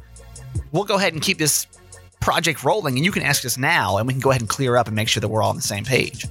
[0.71, 1.67] we'll go ahead and keep this
[2.21, 4.75] project rolling, and you can ask us now, and we can go ahead and clear
[4.77, 6.25] up and make sure that we're all on the same page.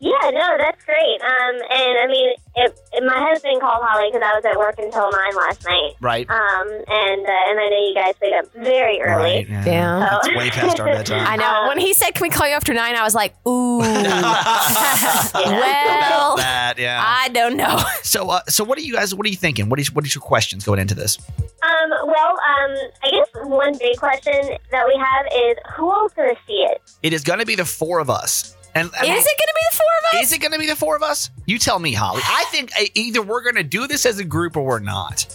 [0.00, 1.20] Yeah, no, that's great.
[1.20, 4.78] Um, and I mean, it, it, my husband called Holly because I was at work
[4.78, 5.94] until nine last night.
[6.00, 6.30] Right.
[6.30, 9.46] Um, and uh, and I know you guys stayed up very early.
[9.50, 9.66] Right.
[9.66, 9.98] Yeah.
[9.98, 11.26] That's way past our bedtime.
[11.28, 11.44] I know.
[11.44, 12.94] Um, when he said, "Can we call you after 9?
[12.94, 17.02] I was like, "Ooh." About well, that, yeah.
[17.04, 17.80] I don't know.
[18.02, 19.12] so, uh, so what are you guys?
[19.14, 19.68] What are you thinking?
[19.68, 21.18] What is what is your questions going into this?
[21.62, 24.32] Um, well, um, I guess one big question
[24.70, 26.80] that we have is who else going to see it?
[27.02, 28.54] It is going to be the four of us.
[28.86, 30.22] And Is it going to be the four of us?
[30.22, 31.30] Is it going to be the four of us?
[31.46, 32.22] You tell me, Holly.
[32.24, 35.26] I think uh, either we're going to do this as a group or we're not.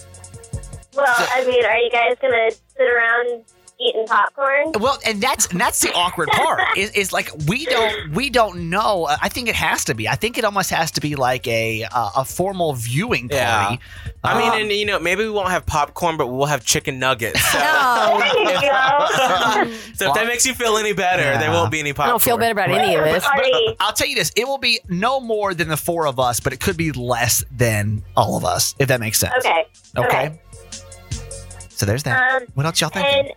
[0.95, 3.43] Well, I mean, are you guys going to sit around
[3.87, 4.71] eating popcorn?
[4.79, 6.61] Well, and that's and that's the awkward part.
[6.77, 9.05] Is, is like we don't we don't know.
[9.05, 10.07] Uh, I think it has to be.
[10.09, 13.63] I think it almost has to be like a uh, a formal viewing Yeah.
[13.65, 13.79] party.
[14.23, 16.99] I mean, Um, and you know, maybe we won't have popcorn, but we'll have chicken
[16.99, 17.39] nuggets.
[17.53, 18.19] So, No.
[18.19, 19.71] There you go.
[19.93, 22.09] so if that makes you feel any better, there won't be any popcorn.
[22.09, 23.23] I don't feel better about any of this.
[23.23, 23.75] Party.
[23.79, 26.53] I'll tell you this: it will be no more than the four of us, but
[26.53, 29.33] it could be less than all of us, if that makes sense.
[29.45, 29.65] Okay.
[29.97, 30.39] Okay.
[31.69, 32.41] So there's that.
[32.41, 33.33] Um, what else y'all thinking?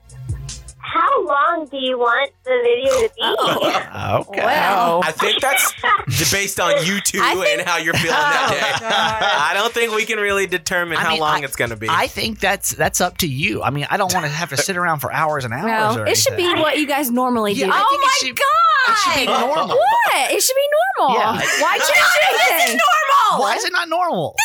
[0.87, 3.20] And how long do you want the video to be?
[3.22, 3.82] Oh.
[4.28, 4.41] Okay.
[4.43, 5.01] Wow.
[5.03, 5.72] I think that's
[6.32, 8.87] based on you two I think- and how you're feeling that oh, day.
[8.89, 11.76] I don't think we can really determine I how mean, long I- it's going to
[11.76, 11.89] be.
[11.91, 13.62] I think that's that's up to you.
[13.62, 15.64] I mean, I don't want to have to sit around for hours and hours.
[15.64, 16.62] Well, or it should be anything.
[16.62, 17.61] what you guys normally do.
[17.66, 18.47] Yeah, I oh think my it should- god!
[18.89, 19.68] it should be normal.
[19.76, 20.30] What?
[20.32, 20.68] It should be
[20.99, 21.18] normal.
[21.18, 21.32] Yeah.
[21.62, 22.78] Why change This is anything?
[22.78, 23.43] normal.
[23.43, 24.37] Why is it not normal?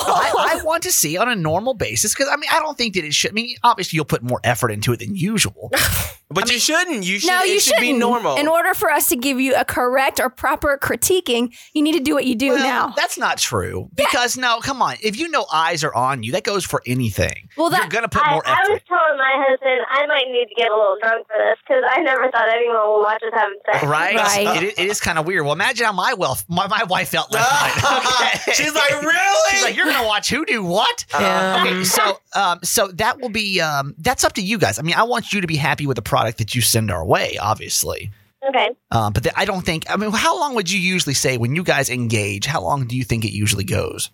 [0.00, 2.94] I, I want to see on a normal basis because I mean I don't think
[2.94, 3.32] that it should.
[3.32, 5.70] I mean, obviously you'll put more effort into it than usual.
[6.32, 7.04] but you shouldn't.
[7.04, 7.28] You should.
[7.28, 7.80] No, you should shouldn't.
[7.82, 8.36] be normal.
[8.36, 12.00] In order for us to give you a correct or proper critiquing, you need to
[12.00, 12.94] do what you do Well, now.
[12.96, 14.96] That's not true because no, come on.
[15.02, 17.48] If you know eyes are on you, that goes for anything.
[17.56, 20.46] Well, you're that- gonna put I, more I was telling my husband I might need
[20.48, 23.32] to get a little drunk for this because I never thought anyone would watch us
[23.34, 23.84] having sex.
[23.84, 24.16] Right?
[24.16, 24.56] Right.
[24.62, 25.44] It, is- it is kind of weird.
[25.44, 28.38] Well, imagine how my wealth, my, my wife felt last night.
[28.44, 28.52] Okay.
[28.54, 29.50] She's like, really?
[29.50, 31.04] She's like, you're gonna watch who do what?
[31.12, 31.62] Yeah.
[31.66, 34.78] Okay, so um, so that will be um, that's up to you guys.
[34.78, 37.04] I mean, I want you to be happy with the product that you send our
[37.04, 38.10] way, obviously.
[38.48, 38.70] Okay.
[38.90, 39.84] Um, but the, I don't think.
[39.88, 42.46] I mean, how long would you usually say when you guys engage?
[42.46, 44.10] How long do you think it usually goes?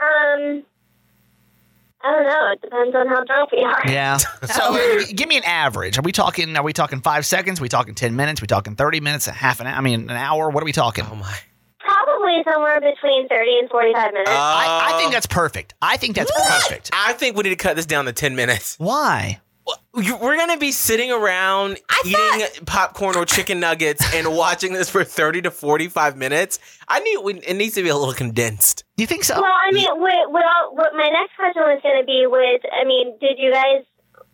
[0.00, 0.62] Um,
[2.02, 2.52] I don't know.
[2.52, 3.82] It depends on how drunk we are.
[3.86, 4.18] Yeah.
[4.46, 5.98] So uh, give me an average.
[5.98, 6.56] Are we talking?
[6.56, 7.58] Are we talking five seconds?
[7.58, 8.40] Are we talking ten minutes?
[8.40, 9.26] Are we talking thirty minutes?
[9.26, 9.66] A half an?
[9.66, 9.74] hour?
[9.74, 10.48] I mean, an hour?
[10.50, 11.04] What are we talking?
[11.10, 11.36] oh my.
[11.80, 14.30] Probably somewhere between 30 and 45 minutes.
[14.30, 15.74] I, I think that's perfect.
[15.80, 16.90] I think that's perfect.
[16.92, 18.74] I think we need to cut this down to 10 minutes.
[18.78, 19.40] Why?
[19.96, 24.90] You- We're going to be sitting around eating popcorn or chicken nuggets and watching this
[24.90, 26.58] for 30 to 45 minutes.
[26.86, 28.84] I need it needs to be a little condensed.
[28.96, 29.40] Do you think so?
[29.40, 32.60] well, I mean, what, what, all, what my next question was going to be was,
[32.72, 33.84] I mean, did you guys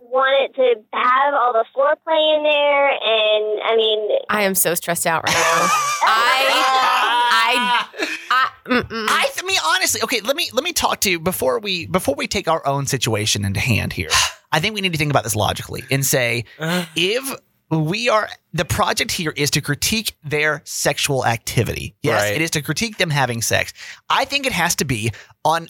[0.00, 2.90] want it to have all the foreplay in there?
[2.90, 5.68] And, I mean, I am so stressed out right now.
[6.04, 9.06] I, I, I, mm-mm.
[9.08, 10.20] I, I mean, honestly, okay.
[10.20, 13.44] Let me let me talk to you before we before we take our own situation
[13.44, 14.10] into hand here.
[14.53, 16.84] I think we need to think about this logically and say uh-huh.
[16.94, 17.38] if
[17.70, 21.94] we are the project here is to critique their sexual activity.
[22.03, 22.34] Yes, Right.
[22.36, 23.72] it is to critique them having sex.
[24.11, 25.11] I think it has to be
[25.44, 25.68] on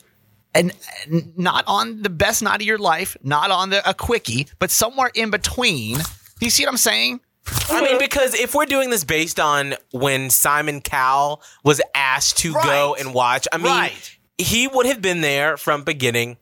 [0.54, 0.72] and
[1.36, 5.10] not on the best night of your life, not on the a quickie, but somewhere
[5.14, 5.96] in between.
[5.96, 7.20] Do you see what I'm saying?
[7.70, 7.98] I mean, uh-huh.
[7.98, 13.14] because if we're doing this based on when Simon Cowell was asked to go and
[13.14, 14.18] watch, I mean, Right.
[14.38, 16.36] he would have been there from beginning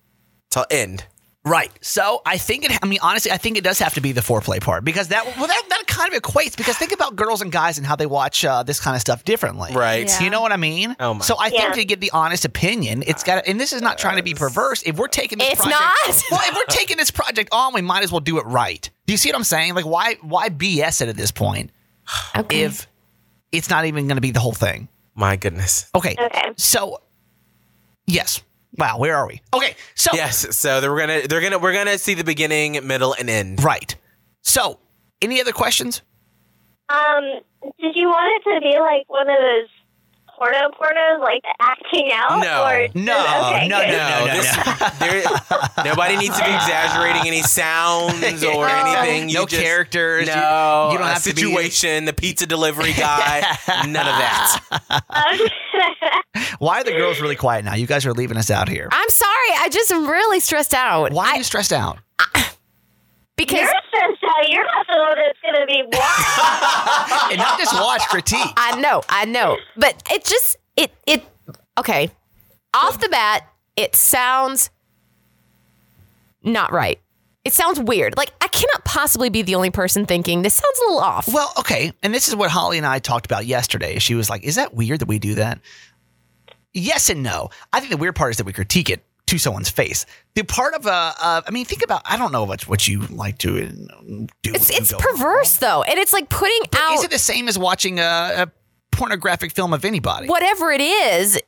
[0.51, 1.05] to end.
[1.45, 1.71] Right.
[1.81, 2.79] So I think it.
[2.83, 5.25] I mean, honestly, I think it does have to be the foreplay part because that
[5.39, 8.05] well that, that kind of equates because think about girls and guys and how they
[8.05, 9.73] watch uh, this kind of stuff differently.
[9.75, 10.07] Right.
[10.07, 10.23] Yeah.
[10.23, 10.95] You know what I mean?
[11.01, 11.21] Oh my.
[11.21, 13.43] So I think to get the honest opinion, it's got.
[13.43, 14.83] to And this is not trying to be perverse.
[14.83, 16.23] If we're taking this It's project, not.
[16.31, 18.91] well, if we're taking this project on, we might as well do it right.
[19.07, 19.75] Do you see what I'm saying?
[19.75, 21.71] Like, why why BS it at this point
[22.37, 22.65] okay.
[22.65, 22.87] if
[23.51, 24.89] it's not even going to be the whole thing?
[25.15, 25.89] My goodness.
[25.95, 26.17] Okay.
[26.19, 26.51] Okay.
[26.57, 27.01] So,
[28.07, 28.43] yes.
[28.77, 28.99] Wow.
[28.99, 29.41] Where are we?
[29.55, 29.75] Okay.
[29.95, 30.57] So Yes.
[30.57, 33.63] So they're gonna they're gonna we're gonna see the beginning, middle, and end.
[33.65, 33.95] right.
[34.43, 34.79] So,
[35.21, 36.03] any other questions?
[36.89, 37.41] um,
[37.81, 39.69] did you want it to be like one of those
[40.41, 42.41] porno pornos, like the acting out?
[42.41, 42.65] No.
[42.65, 43.19] Or, No,
[43.53, 43.89] okay, no, good.
[43.93, 44.89] no, no, this- no.
[44.99, 48.15] there- nobody needs to be exaggerating any sounds
[48.45, 49.29] or anything.
[49.29, 50.27] You no just- characters.
[50.29, 51.43] You- No, you, don't a have to be.
[51.43, 52.07] situation.
[52.07, 53.41] the pizza delivery guy.
[53.87, 54.61] none of that.
[56.59, 57.75] Why are the girls really quiet now?
[57.75, 58.89] You guys are leaving us out here.
[58.91, 59.51] I'm sorry.
[59.59, 61.13] I just am really stressed out.
[61.13, 61.99] Why are you stressed out?
[63.41, 64.49] Because You're stressed out.
[64.51, 67.31] You're not the one that's going to be watching.
[67.31, 68.53] and not just watch critique.
[68.55, 71.23] I know, I know, but it just it it
[71.79, 72.11] okay.
[72.75, 74.69] Off the bat, it sounds
[76.43, 77.01] not right.
[77.43, 78.15] It sounds weird.
[78.19, 81.33] Like I cannot possibly be the only person thinking this sounds a little off.
[81.33, 83.99] Well, okay, and this is what Holly and I talked about yesterday.
[84.01, 85.61] She was like, "Is that weird that we do that?"
[86.75, 87.49] Yes and no.
[87.73, 90.07] I think the weird part is that we critique it to someone's face.
[90.35, 92.03] The part of uh, uh I mean, think about.
[92.05, 93.71] I don't know what what you like to uh,
[94.43, 94.53] do.
[94.53, 97.99] it's it's perverse though, and it's like putting out Is it the same as watching
[98.01, 98.53] a, a
[98.91, 100.29] pornographic film of anybody?
[100.29, 101.41] whatever it is.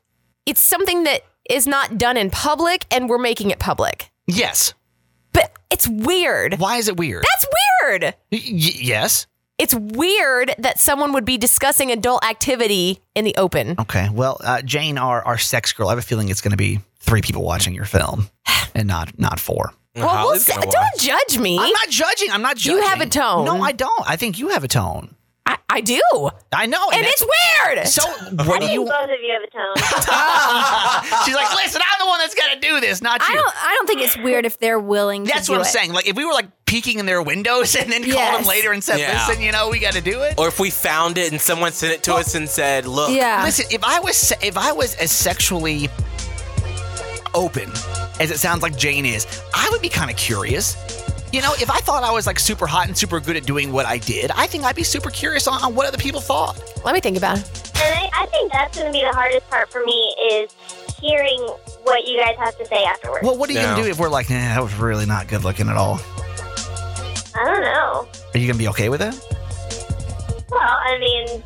[0.47, 4.11] It's something that is not done in public, and we're making it public.
[4.26, 4.74] Yes.
[5.33, 6.59] But it's weird.
[6.59, 7.24] Why is it weird?
[7.24, 7.47] That's
[7.83, 8.14] weird.
[8.30, 9.26] Y- yes.
[9.59, 13.76] It's weird that someone would be discussing adult activity in the open.
[13.78, 14.09] Okay.
[14.12, 16.80] Well, uh, Jane, our our sex girl, I have a feeling it's going to be
[17.03, 18.28] three people watching your film,
[18.74, 19.72] and not not four.
[19.94, 21.59] Well, we'll Holly's don't judge me.
[21.59, 22.30] I'm not judging.
[22.30, 22.78] I'm not judging.
[22.78, 23.44] You have a tone.
[23.44, 24.09] No, I don't.
[24.09, 25.14] I think you have a tone.
[25.44, 26.00] I, I do.
[26.53, 27.24] I know, And that's- it's
[27.66, 27.88] weird.
[27.88, 28.03] So
[28.38, 28.84] I what do think you?
[28.84, 29.74] both of you have a tone.
[31.26, 33.34] She's like, listen, I'm the one that's gonna do this, not I you.
[33.34, 33.55] don't.
[33.57, 35.24] I don't think it's weird if they're willing.
[35.26, 35.66] To That's what I'm it.
[35.66, 35.92] saying.
[35.92, 38.82] Like, if we were like peeking in their windows and then called them later and
[38.82, 39.26] said, Yeah.
[39.26, 40.36] listen, you know, we got to do it.
[40.38, 43.42] Or if we found it and someone sent it to us and said, "Look, Yeah.
[43.44, 45.90] Listen, if I was if I was as sexually
[47.35, 47.70] open
[48.20, 50.76] as it sounds like Jane is, I would be kind of curious.
[51.33, 53.72] You know, if I thought I was like super hot and super good at doing
[53.72, 56.61] what I did, I think I'd be super curious on, on what other people thought.
[56.85, 57.72] Let me think about it.
[57.76, 60.53] And I, I think that's going to be the hardest part for me is
[61.01, 61.41] hearing
[61.85, 63.24] what you guys have to say afterwards.
[63.26, 63.70] Well, what are you No.
[63.74, 65.99] gonna do if we're like, nah, that was really not good looking at all?
[67.35, 68.07] I don't know.
[68.35, 69.14] Are you gonna be okay with it?
[70.51, 71.43] Well, I mean,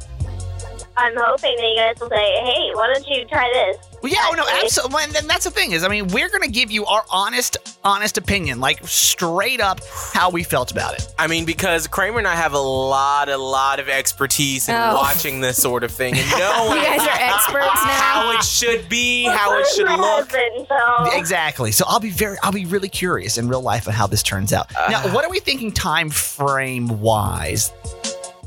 [0.99, 4.21] I'm hoping that you guys will say, "Hey, why don't you try this?" Well, yeah,
[4.31, 5.03] oh, no, absolutely.
[5.05, 8.19] And then that's the thing is, I mean, we're gonna give you our honest, honest
[8.19, 9.81] opinion, like straight up
[10.13, 11.09] how we felt about it.
[11.19, 14.95] I mean, because Kramer and I have a lot, a lot of expertise in Oh.
[14.95, 17.91] watching this sort of thing and knowing You guys are experts now.
[17.91, 20.31] how it should be, Well, how it should look.
[20.33, 21.73] husband, so Exactly.
[21.73, 24.53] So I'll be very, I'll be really curious in real life on how this turns
[24.53, 24.71] out.
[24.89, 25.09] now, uh.
[25.11, 27.73] what are we thinking time frame wise?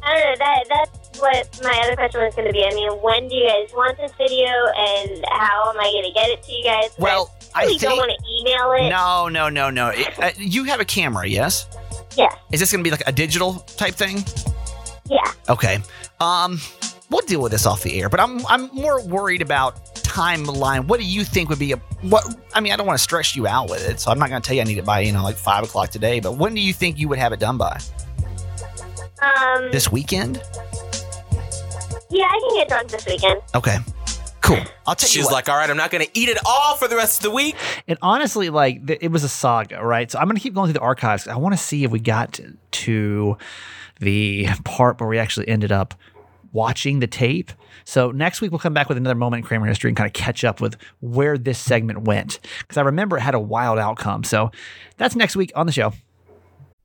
[0.01, 0.35] I don't know.
[0.39, 2.63] That that's what my other question was going to be.
[2.65, 6.11] I mean, when do you guys want this video, and how am I going to
[6.13, 6.89] get it to you guys?
[6.97, 8.89] Well, I I really don't want to email it.
[8.89, 9.89] no, no, no, no.
[9.89, 11.67] It- uh, you have a camera, yes?
[12.17, 12.29] Yeah.
[12.51, 14.23] Is this gonna be like a digital type thing?
[15.09, 15.31] Yeah.
[15.47, 15.79] Okay.
[16.19, 16.59] Um,
[17.09, 20.87] we'll deal with this off the air, but I'm I'm more worried about timeline.
[20.87, 22.23] What do you think would be a what?
[22.53, 24.41] I mean, I don't want to stress you out with it, so I'm not going
[24.41, 26.19] to tell you I need it by you know like five o'clock today.
[26.19, 27.79] But when do you think you would have it done by?
[29.21, 29.69] Um.
[29.71, 30.41] This weekend?
[32.09, 33.41] Yeah, I can get drunk this weekend.
[33.55, 33.77] Okay.
[34.41, 34.57] Cool.
[34.87, 35.33] I'll tell you She's what.
[35.33, 37.31] like, all right, I'm not going to eat it all for the rest of the
[37.31, 37.55] week.
[37.87, 40.09] And honestly, like th- it was a saga, right?
[40.09, 41.27] So I'm gonna keep going through the archives.
[41.27, 43.37] I want to see if we got to, to
[43.99, 45.93] the part where we actually ended up
[46.51, 47.51] watching the tape.
[47.83, 50.13] So next week we'll come back with another moment in Kramer history and kind of
[50.13, 54.23] catch up with where this segment went because I remember it had a wild outcome.
[54.23, 54.51] So
[54.97, 55.93] that's next week on the show.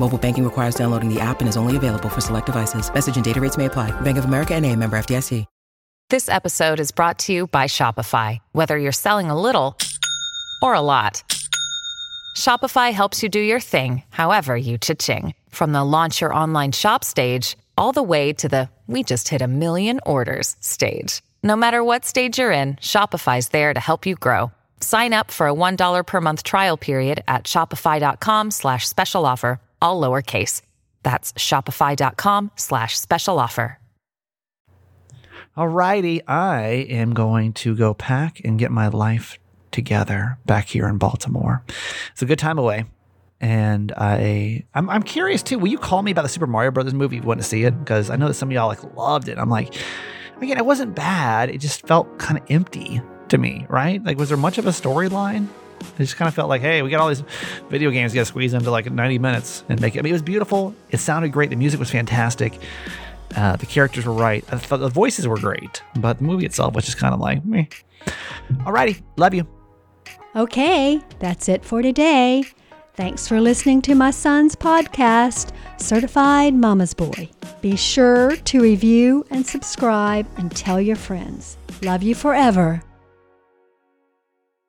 [0.00, 2.92] Mobile banking requires downloading the app and is only available for select devices.
[2.92, 3.88] Message and data rates may apply.
[4.00, 5.46] Bank of America and a member FDIC.
[6.08, 8.38] This episode is brought to you by Shopify.
[8.50, 9.76] Whether you're selling a little
[10.60, 11.22] or a lot,
[12.36, 15.34] Shopify helps you do your thing, however you cha-ching.
[15.50, 19.40] From the launch your online shop stage, all the way to the we just hit
[19.40, 21.22] a million orders stage.
[21.44, 24.50] No matter what stage you're in, Shopify's there to help you grow.
[24.80, 30.00] Sign up for a $1 per month trial period at shopify.com slash special offer, all
[30.00, 30.62] lowercase.
[31.02, 33.78] That's shopify.com slash special offer.
[35.56, 39.38] Alrighty, I am going to go pack and get my life
[39.72, 41.64] together back here in Baltimore.
[42.12, 42.84] It's a good time away.
[43.40, 45.58] And I, I'm, I'm curious too.
[45.58, 47.64] Will you call me about the Super Mario Brothers movie if you want to see
[47.64, 47.78] it?
[47.78, 49.38] Because I know that some of y'all like loved it.
[49.38, 49.74] I'm like,
[50.40, 51.50] again, it wasn't bad.
[51.50, 54.02] It just felt kind of empty to me, right?
[54.04, 55.48] Like, was there much of a storyline?
[55.80, 57.24] It just kind of felt like, hey, we got all these
[57.68, 60.00] video games, you got to squeeze into like 90 minutes and make it.
[60.00, 60.74] I mean, it was beautiful.
[60.90, 61.50] It sounded great.
[61.50, 62.58] The music was fantastic.
[63.36, 64.44] Uh, the characters were right.
[64.46, 67.66] The voices were great, but the movie itself was just kind of like, meh.
[68.64, 69.46] Alrighty, love you.
[70.36, 72.44] Okay, that's it for today.
[72.94, 77.30] Thanks for listening to my son's podcast, Certified Mama's Boy.
[77.62, 81.56] Be sure to review and subscribe and tell your friends.
[81.82, 82.82] Love you forever.